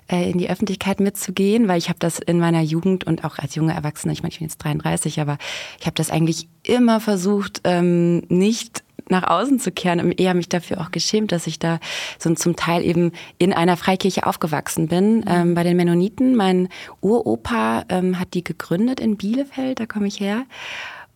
äh, 0.07 0.29
in 0.29 0.37
die 0.37 0.49
Öffentlichkeit 0.49 0.99
mitzugehen, 0.99 1.67
weil 1.67 1.77
ich 1.77 1.89
habe 1.89 1.99
das 1.99 2.19
in 2.19 2.39
meiner 2.39 2.61
Jugend 2.61 3.05
und 3.05 3.23
auch 3.23 3.39
als 3.39 3.55
junge 3.55 3.73
Erwachsene, 3.73 4.13
ich 4.13 4.21
meine, 4.21 4.31
ich 4.31 4.39
bin 4.39 4.47
jetzt 4.47 4.63
33, 4.63 5.19
aber 5.19 5.37
ich 5.79 5.85
habe 5.85 5.95
das 5.95 6.11
eigentlich 6.11 6.47
immer 6.63 6.99
versucht, 6.99 7.61
ähm, 7.63 8.19
nicht 8.29 8.83
nach 9.09 9.23
außen 9.23 9.59
zu 9.59 9.71
kehren 9.71 9.99
und 9.99 10.19
eher 10.19 10.33
mich 10.33 10.49
dafür 10.49 10.81
auch 10.81 10.91
geschämt, 10.91 11.31
dass 11.31 11.47
ich 11.47 11.59
da 11.59 11.79
so 12.19 12.33
zum 12.35 12.55
Teil 12.55 12.85
eben 12.85 13.11
in 13.39 13.53
einer 13.53 13.75
Freikirche 13.75 14.25
aufgewachsen 14.25 14.87
bin. 14.87 15.17
Mhm. 15.17 15.25
Ähm, 15.27 15.55
bei 15.55 15.63
den 15.63 15.77
Mennoniten, 15.77 16.35
mein 16.35 16.69
Uropa 17.01 17.85
ähm, 17.89 18.19
hat 18.19 18.33
die 18.33 18.43
gegründet 18.43 18.99
in 18.99 19.17
Bielefeld, 19.17 19.79
da 19.79 19.85
komme 19.85 20.07
ich 20.07 20.19
her. 20.19 20.43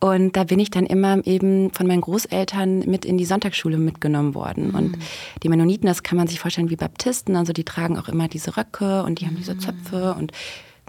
Und 0.04 0.36
da 0.36 0.44
bin 0.44 0.60
ich 0.60 0.70
dann 0.70 0.86
immer 0.86 1.26
eben 1.26 1.72
von 1.72 1.88
meinen 1.88 2.02
Großeltern 2.02 2.80
mit 2.80 3.06
in 3.06 3.18
die 3.18 3.24
Sonntagsschule 3.24 3.78
mitgenommen 3.78 4.36
worden. 4.36 4.68
Mhm. 4.68 4.76
Und 4.76 4.98
die 5.42 5.48
Mennoniten, 5.48 5.88
das 5.88 6.04
kann 6.04 6.18
man 6.18 6.28
sich 6.28 6.42
vorstellen 6.42 6.70
wie 6.70 6.76
Baptisten, 6.76 7.38
also 7.38 7.54
die 7.54 7.64
tragen 7.64 7.98
auch 7.98 8.10
immer 8.10 8.28
diese 8.28 8.58
Röcke 8.58 9.04
und 9.04 9.22
die 9.22 9.28
haben 9.28 9.38
diese 9.38 9.54
mhm. 9.54 9.60
Zöpfe 9.62 10.14
und 10.16 10.34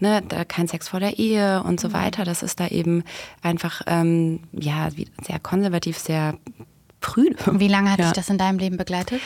ne, 0.01 0.21
da 0.29 0.45
kein 0.45 0.67
Sex 0.67 0.89
vor 0.89 0.99
der 0.99 1.17
Ehe 1.21 1.63
und 1.63 1.79
so 1.79 1.91
mhm. 1.91 1.93
weiter. 1.93 2.25
Das 2.25 2.43
ist 2.43 2.59
da 2.59 2.67
eben 2.67 3.05
einfach 3.41 3.83
ähm, 3.87 4.41
ja 4.51 4.89
sehr 5.23 5.39
konservativ, 5.39 5.97
sehr 5.97 6.35
prüde. 7.05 7.37
Wie 7.61 7.69
lange 7.69 7.91
hat 7.91 7.99
ja. 7.99 8.07
dich 8.07 8.15
das 8.15 8.31
in 8.31 8.39
deinem 8.39 8.59
Leben 8.59 8.79
begleitet? 8.79 9.21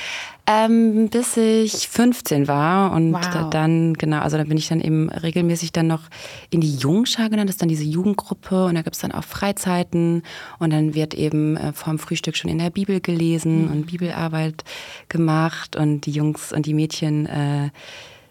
Ähm, 0.47 1.09
bis 1.11 1.37
ich 1.37 1.88
15 1.88 2.49
war 2.49 2.93
und 2.93 3.12
wow. 3.12 3.51
dann, 3.51 3.95
genau, 3.95 4.19
also 4.19 4.37
da 4.37 4.45
bin 4.45 4.57
ich 4.57 4.67
dann 4.69 4.81
eben 4.81 5.11
regelmäßig 5.11 5.73
dann 5.73 5.87
noch 5.87 6.03
in 6.51 6.61
die 6.61 6.75
Jungschar 6.75 7.29
genannt, 7.29 7.49
das 7.49 7.55
ist 7.55 7.62
dann 7.62 7.69
diese 7.69 7.85
Jugendgruppe 7.85 8.64
und 8.64 8.75
da 8.75 8.83
gibt 8.83 8.97
es 8.97 9.03
dann 9.03 9.12
auch 9.12 9.25
Freizeiten 9.25 10.23
und 10.59 10.73
dann 10.73 10.95
wird 10.95 11.14
eben 11.14 11.57
äh, 11.57 11.73
vorm 11.73 11.99
Frühstück 11.99 12.37
schon 12.37 12.51
in 12.51 12.59
der 12.59 12.71
Bibel 12.71 13.01
gelesen 13.01 13.67
mhm. 13.67 13.71
und 13.71 13.87
Bibelarbeit 13.87 14.64
gemacht 15.09 15.77
und 15.77 16.07
die 16.07 16.12
Jungs 16.12 16.53
und 16.53 16.67
die 16.67 16.75
Mädchen 16.75 17.27
äh, 17.27 17.71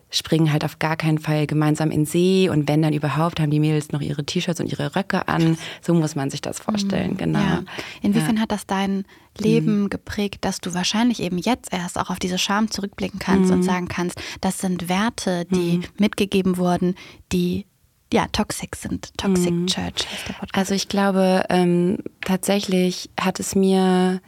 springen 0.09 0.51
halt 0.51 0.63
auf 0.63 0.79
gar 0.79 0.95
keinen 0.95 1.17
Fall 1.17 1.47
gemeinsam 1.47 1.91
in 1.91 2.05
See 2.05 2.49
und 2.49 2.67
wenn 2.67 2.81
dann 2.81 2.93
überhaupt, 2.93 3.39
haben 3.39 3.51
die 3.51 3.59
Mädels 3.59 3.91
noch 3.91 4.01
ihre 4.01 4.23
T-Shirts 4.23 4.59
und 4.59 4.71
ihre 4.71 4.95
Röcke 4.95 5.27
an. 5.27 5.57
So 5.81 5.93
muss 5.93 6.15
man 6.15 6.29
sich 6.29 6.41
das 6.41 6.59
vorstellen, 6.59 7.11
mhm. 7.11 7.17
genau. 7.17 7.39
Ja. 7.39 7.63
Inwiefern 8.01 8.37
ja. 8.37 8.43
hat 8.43 8.51
das 8.51 8.65
dein 8.65 9.03
Leben 9.37 9.83
mhm. 9.83 9.89
geprägt, 9.89 10.45
dass 10.45 10.61
du 10.61 10.73
wahrscheinlich 10.73 11.21
eben 11.21 11.37
jetzt 11.37 11.73
erst 11.73 11.99
auch 11.99 12.09
auf 12.09 12.19
diese 12.19 12.37
Scham 12.37 12.71
zurückblicken 12.71 13.19
kannst 13.19 13.51
mhm. 13.51 13.57
und 13.57 13.63
sagen 13.63 13.87
kannst, 13.87 14.21
das 14.41 14.59
sind 14.59 14.89
Werte, 14.89 15.45
die 15.45 15.79
mhm. 15.79 15.83
mitgegeben 15.97 16.57
wurden, 16.57 16.95
die 17.31 17.65
ja, 18.13 18.27
toxic 18.31 18.75
sind. 18.77 19.11
Toxic 19.17 19.51
mhm. 19.51 19.67
Church 19.67 20.07
ist 20.13 20.27
der 20.27 20.33
Podcast. 20.33 20.55
Also 20.55 20.73
ich 20.73 20.87
glaube, 20.87 21.43
ähm, 21.49 21.97
tatsächlich 22.21 23.09
hat 23.19 23.39
es 23.41 23.53
mir 23.55 24.21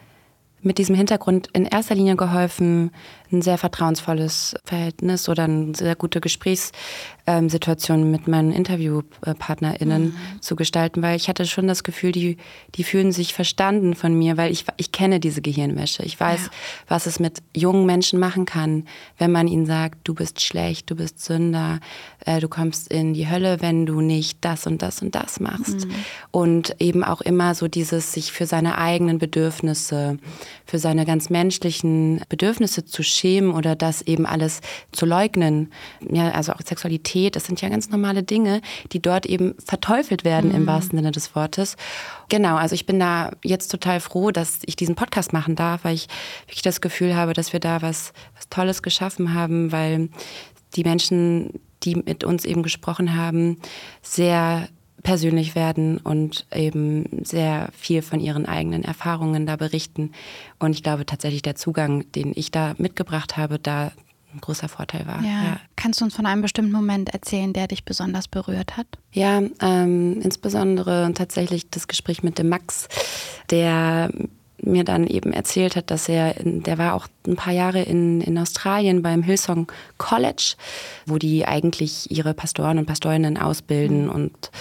mit 0.61 0.77
diesem 0.77 0.95
Hintergrund 0.95 1.47
in 1.53 1.65
erster 1.65 1.95
Linie 1.95 2.17
geholfen, 2.17 2.91
ein 3.31 3.41
sehr 3.41 3.57
vertrauensvolles 3.57 4.55
Verhältnis 4.65 5.29
oder 5.29 5.43
eine 5.43 5.75
sehr 5.75 5.95
gute 5.95 6.19
Gesprächssituation 6.19 8.09
mit 8.09 8.27
meinen 8.27 8.51
InterviewpartnerInnen 8.51 10.03
mhm. 10.05 10.41
zu 10.41 10.55
gestalten, 10.55 11.01
weil 11.01 11.15
ich 11.15 11.29
hatte 11.29 11.45
schon 11.45 11.67
das 11.67 11.83
Gefühl, 11.83 12.11
die, 12.11 12.37
die 12.75 12.83
fühlen 12.83 13.11
sich 13.11 13.33
verstanden 13.33 13.93
von 13.93 14.17
mir, 14.17 14.37
weil 14.37 14.51
ich, 14.51 14.65
ich 14.77 14.91
kenne 14.91 15.19
diese 15.19 15.41
Gehirnwäsche. 15.41 16.03
Ich 16.03 16.19
weiß, 16.19 16.45
ja. 16.45 16.51
was 16.87 17.05
es 17.05 17.19
mit 17.19 17.39
jungen 17.55 17.85
Menschen 17.85 18.19
machen 18.19 18.45
kann, 18.45 18.85
wenn 19.17 19.31
man 19.31 19.47
ihnen 19.47 19.65
sagt, 19.65 19.99
du 20.05 20.13
bist 20.13 20.41
schlecht, 20.41 20.89
du 20.89 20.95
bist 20.95 21.23
Sünder, 21.23 21.79
äh, 22.25 22.39
du 22.39 22.49
kommst 22.49 22.91
in 22.91 23.13
die 23.13 23.29
Hölle, 23.29 23.61
wenn 23.61 23.85
du 23.85 24.01
nicht 24.01 24.39
das 24.41 24.65
und 24.65 24.81
das 24.81 25.01
und 25.01 25.15
das 25.15 25.39
machst. 25.39 25.85
Mhm. 25.85 25.95
Und 26.31 26.75
eben 26.79 27.03
auch 27.03 27.21
immer 27.21 27.55
so 27.55 27.67
dieses, 27.67 28.13
sich 28.13 28.31
für 28.31 28.45
seine 28.45 28.77
eigenen 28.77 29.19
Bedürfnisse, 29.19 30.17
für 30.65 30.79
seine 30.79 31.05
ganz 31.05 31.29
menschlichen 31.29 32.21
Bedürfnisse 32.29 32.85
zu 32.85 33.03
schämen 33.19 33.51
oder 33.51 33.75
das 33.75 34.01
eben 34.01 34.25
alles 34.25 34.61
zu 34.91 35.05
leugnen. 35.05 35.71
Ja, 36.09 36.31
also 36.31 36.53
auch 36.53 36.61
Sexualität, 36.65 37.35
das 37.35 37.45
sind 37.45 37.61
ja 37.61 37.69
ganz 37.69 37.89
normale 37.89 38.23
Dinge, 38.23 38.61
die 38.91 39.01
dort 39.01 39.25
eben 39.25 39.55
verteufelt 39.63 40.23
werden 40.23 40.49
mhm. 40.49 40.55
im 40.55 40.67
wahrsten 40.67 40.97
Sinne 40.97 41.11
des 41.11 41.35
Wortes. 41.35 41.75
Genau, 42.29 42.55
also 42.55 42.75
ich 42.75 42.85
bin 42.85 42.99
da 42.99 43.31
jetzt 43.43 43.69
total 43.69 43.99
froh, 43.99 44.31
dass 44.31 44.59
ich 44.65 44.75
diesen 44.75 44.95
Podcast 44.95 45.33
machen 45.33 45.55
darf, 45.55 45.83
weil 45.83 45.95
ich 45.95 46.07
wirklich 46.47 46.61
das 46.61 46.81
Gefühl 46.81 47.15
habe, 47.15 47.33
dass 47.33 47.53
wir 47.53 47.59
da 47.59 47.81
was, 47.81 48.13
was 48.35 48.49
Tolles 48.49 48.81
geschaffen 48.81 49.33
haben, 49.33 49.71
weil 49.71 50.09
die 50.75 50.83
Menschen, 50.83 51.59
die 51.83 51.95
mit 51.95 52.23
uns 52.23 52.45
eben 52.45 52.63
gesprochen 52.63 53.15
haben, 53.15 53.57
sehr 54.01 54.69
persönlich 55.03 55.55
werden 55.55 55.97
und 55.97 56.45
eben 56.53 57.23
sehr 57.23 57.69
viel 57.73 58.01
von 58.01 58.19
ihren 58.19 58.45
eigenen 58.45 58.83
Erfahrungen 58.83 59.45
da 59.45 59.55
berichten. 59.55 60.11
Und 60.59 60.73
ich 60.73 60.83
glaube 60.83 61.05
tatsächlich, 61.05 61.41
der 61.41 61.55
Zugang, 61.55 62.11
den 62.11 62.33
ich 62.35 62.51
da 62.51 62.75
mitgebracht 62.77 63.37
habe, 63.37 63.59
da 63.59 63.91
ein 64.33 64.41
großer 64.41 64.69
Vorteil 64.69 65.07
war. 65.07 65.21
Ja. 65.23 65.43
ja. 65.43 65.59
Kannst 65.75 66.01
du 66.01 66.05
uns 66.05 66.15
von 66.15 66.25
einem 66.25 66.41
bestimmten 66.41 66.71
Moment 66.71 67.09
erzählen, 67.09 67.51
der 67.53 67.67
dich 67.67 67.83
besonders 67.83 68.27
berührt 68.27 68.77
hat? 68.77 68.87
Ja, 69.11 69.41
ähm, 69.61 70.21
insbesondere 70.21 71.11
tatsächlich 71.15 71.69
das 71.69 71.87
Gespräch 71.87 72.21
mit 72.21 72.37
dem 72.37 72.49
Max, 72.49 72.87
der 73.49 74.11
mir 74.61 74.83
dann 74.83 75.07
eben 75.07 75.33
erzählt 75.33 75.75
hat, 75.75 75.91
dass 75.91 76.09
er, 76.09 76.35
der 76.43 76.77
war 76.77 76.93
auch 76.93 77.07
ein 77.27 77.35
paar 77.35 77.53
Jahre 77.53 77.81
in, 77.81 78.21
in 78.21 78.37
Australien 78.37 79.01
beim 79.01 79.23
Hillsong 79.23 79.71
College, 79.97 80.55
wo 81.05 81.17
die 81.17 81.45
eigentlich 81.45 82.11
ihre 82.11 82.33
Pastoren 82.33 82.77
und 82.77 82.85
Pastorinnen 82.85 83.37
ausbilden 83.37 84.05
mhm. 84.05 84.11
und 84.11 84.51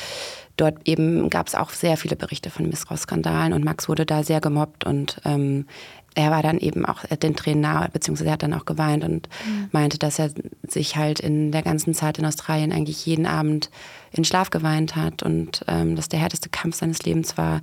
dort 0.57 0.89
eben 0.89 1.31
gab 1.31 1.47
es 1.47 1.55
auch 1.55 1.71
sehr 1.71 1.97
viele 1.97 2.17
Berichte 2.17 2.51
von 2.51 2.69
Missbrauchsskandalen 2.69 3.53
und 3.53 3.65
Max 3.65 3.89
wurde 3.89 4.05
da 4.05 4.23
sehr 4.23 4.41
gemobbt 4.41 4.85
und 4.85 5.21
ähm, 5.25 5.67
er 6.15 6.33
war 6.33 6.43
dann 6.43 6.59
eben 6.59 6.85
auch 6.85 7.05
den 7.05 7.37
Tränen 7.37 7.61
nahe, 7.61 7.89
beziehungsweise 7.93 8.31
er 8.31 8.33
hat 8.33 8.43
dann 8.43 8.55
auch 8.55 8.65
geweint 8.65 9.05
und 9.05 9.29
mhm. 9.47 9.69
meinte, 9.71 9.99
dass 9.99 10.19
er 10.19 10.31
sich 10.67 10.97
halt 10.97 11.21
in 11.21 11.53
der 11.53 11.63
ganzen 11.63 11.95
Zeit 11.95 12.19
in 12.19 12.25
Australien 12.25 12.73
eigentlich 12.73 13.07
jeden 13.07 13.25
Abend 13.25 13.71
in 14.11 14.25
Schlaf 14.25 14.51
geweint 14.51 14.97
hat 14.97 15.23
und 15.23 15.65
ähm, 15.69 15.95
dass 15.95 16.09
der 16.09 16.19
härteste 16.19 16.49
Kampf 16.49 16.77
seines 16.77 17.05
Lebens 17.05 17.39
war, 17.39 17.61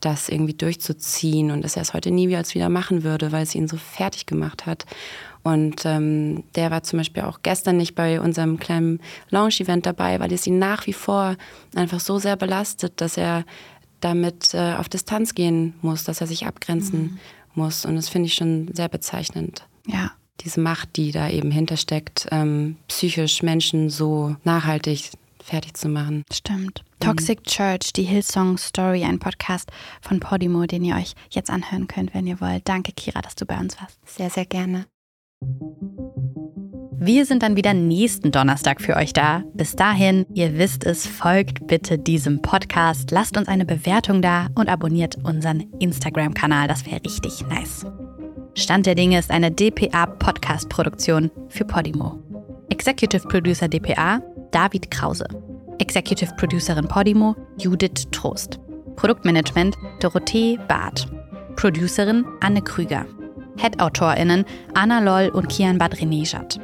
das 0.00 0.28
irgendwie 0.28 0.54
durchzuziehen 0.54 1.50
und 1.50 1.62
dass 1.62 1.76
er 1.76 1.82
es 1.82 1.94
heute 1.94 2.10
nie 2.10 2.28
wieder 2.28 2.68
machen 2.68 3.02
würde, 3.02 3.32
weil 3.32 3.42
es 3.42 3.54
ihn 3.54 3.68
so 3.68 3.76
fertig 3.76 4.26
gemacht 4.26 4.66
hat. 4.66 4.86
Und 5.42 5.84
ähm, 5.84 6.42
der 6.56 6.70
war 6.70 6.82
zum 6.82 6.98
Beispiel 6.98 7.22
auch 7.22 7.38
gestern 7.42 7.76
nicht 7.76 7.94
bei 7.94 8.20
unserem 8.20 8.58
kleinen 8.58 9.00
Lounge-Event 9.30 9.86
dabei, 9.86 10.18
weil 10.18 10.32
es 10.32 10.46
ihn 10.46 10.58
nach 10.58 10.86
wie 10.88 10.92
vor 10.92 11.36
einfach 11.74 12.00
so 12.00 12.18
sehr 12.18 12.36
belastet, 12.36 13.00
dass 13.00 13.16
er 13.16 13.44
damit 14.00 14.54
äh, 14.54 14.74
auf 14.74 14.88
Distanz 14.88 15.34
gehen 15.34 15.74
muss, 15.82 16.04
dass 16.04 16.20
er 16.20 16.26
sich 16.26 16.46
abgrenzen 16.46 17.00
mhm. 17.00 17.18
muss. 17.54 17.84
Und 17.84 17.96
das 17.96 18.08
finde 18.08 18.26
ich 18.26 18.34
schon 18.34 18.70
sehr 18.74 18.88
bezeichnend. 18.88 19.66
Ja. 19.86 20.12
Diese 20.42 20.60
Macht, 20.60 20.96
die 20.96 21.12
da 21.12 21.30
eben 21.30 21.50
hintersteckt, 21.50 22.26
ähm, 22.30 22.76
psychisch 22.88 23.42
Menschen 23.42 23.88
so 23.88 24.36
nachhaltig 24.44 25.12
fertig 25.46 25.76
zu 25.76 25.88
machen. 25.88 26.24
Stimmt. 26.32 26.84
Toxic 27.00 27.40
mhm. 27.40 27.44
Church, 27.44 27.92
die 27.94 28.02
Hillsong 28.02 28.58
Story, 28.58 29.04
ein 29.04 29.18
Podcast 29.18 29.70
von 30.00 30.20
Podimo, 30.20 30.66
den 30.66 30.84
ihr 30.84 30.96
euch 30.96 31.14
jetzt 31.30 31.50
anhören 31.50 31.86
könnt, 31.86 32.14
wenn 32.14 32.26
ihr 32.26 32.40
wollt. 32.40 32.68
Danke, 32.68 32.92
Kira, 32.92 33.20
dass 33.22 33.36
du 33.36 33.46
bei 33.46 33.58
uns 33.58 33.80
warst. 33.80 33.98
Sehr, 34.04 34.30
sehr 34.30 34.44
gerne. 34.44 34.86
Wir 36.98 37.26
sind 37.26 37.42
dann 37.42 37.56
wieder 37.56 37.74
nächsten 37.74 38.32
Donnerstag 38.32 38.80
für 38.80 38.96
euch 38.96 39.12
da. 39.12 39.44
Bis 39.54 39.76
dahin, 39.76 40.26
ihr 40.34 40.58
wisst 40.58 40.84
es, 40.84 41.06
folgt 41.06 41.66
bitte 41.66 41.98
diesem 41.98 42.42
Podcast, 42.42 43.10
lasst 43.10 43.36
uns 43.36 43.48
eine 43.48 43.66
Bewertung 43.66 44.22
da 44.22 44.48
und 44.54 44.68
abonniert 44.68 45.16
unseren 45.22 45.60
Instagram-Kanal. 45.78 46.66
Das 46.68 46.86
wäre 46.86 47.02
richtig 47.04 47.46
nice. 47.48 47.86
Stand 48.54 48.86
der 48.86 48.94
Dinge 48.94 49.18
ist 49.18 49.30
eine 49.30 49.52
DPA-Podcast-Produktion 49.52 51.30
für 51.48 51.66
Podimo. 51.66 52.18
Executive 52.70 53.28
Producer 53.28 53.68
DPA 53.68 54.22
David 54.56 54.90
Krause. 54.90 55.26
Executive 55.80 56.34
Producerin 56.38 56.88
Podimo 56.88 57.36
Judith 57.58 58.10
Trost. 58.10 58.58
Produktmanagement 58.96 59.76
Dorothee 60.00 60.58
Barth. 60.66 61.06
Producerin 61.56 62.24
Anne 62.40 62.62
Krüger. 62.62 63.04
Head-AutorInnen 63.58 64.46
Anna 64.72 65.00
Loll 65.00 65.28
und 65.28 65.50
Kian 65.50 65.76
Badrenejad. 65.76 66.58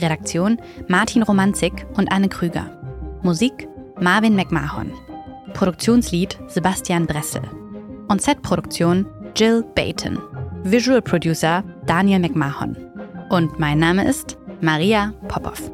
Redaktion 0.00 0.60
Martin 0.88 1.22
Romanzik 1.22 1.86
und 1.96 2.10
Anne 2.10 2.28
Krüger. 2.28 2.68
Musik 3.22 3.68
Marvin 4.00 4.34
McMahon. 4.34 4.90
Produktionslied 5.54 6.36
Sebastian 6.48 7.06
Dressel. 7.06 7.42
Und 8.08 8.22
Set-Produktion 8.22 9.06
Jill 9.36 9.64
Bayton. 9.76 10.18
Visual 10.64 11.00
Producer 11.00 11.62
Daniel 11.86 12.18
McMahon. 12.18 12.76
Und 13.30 13.56
mein 13.60 13.78
Name 13.78 14.04
ist 14.04 14.36
Maria 14.60 15.12
Popov. 15.28 15.70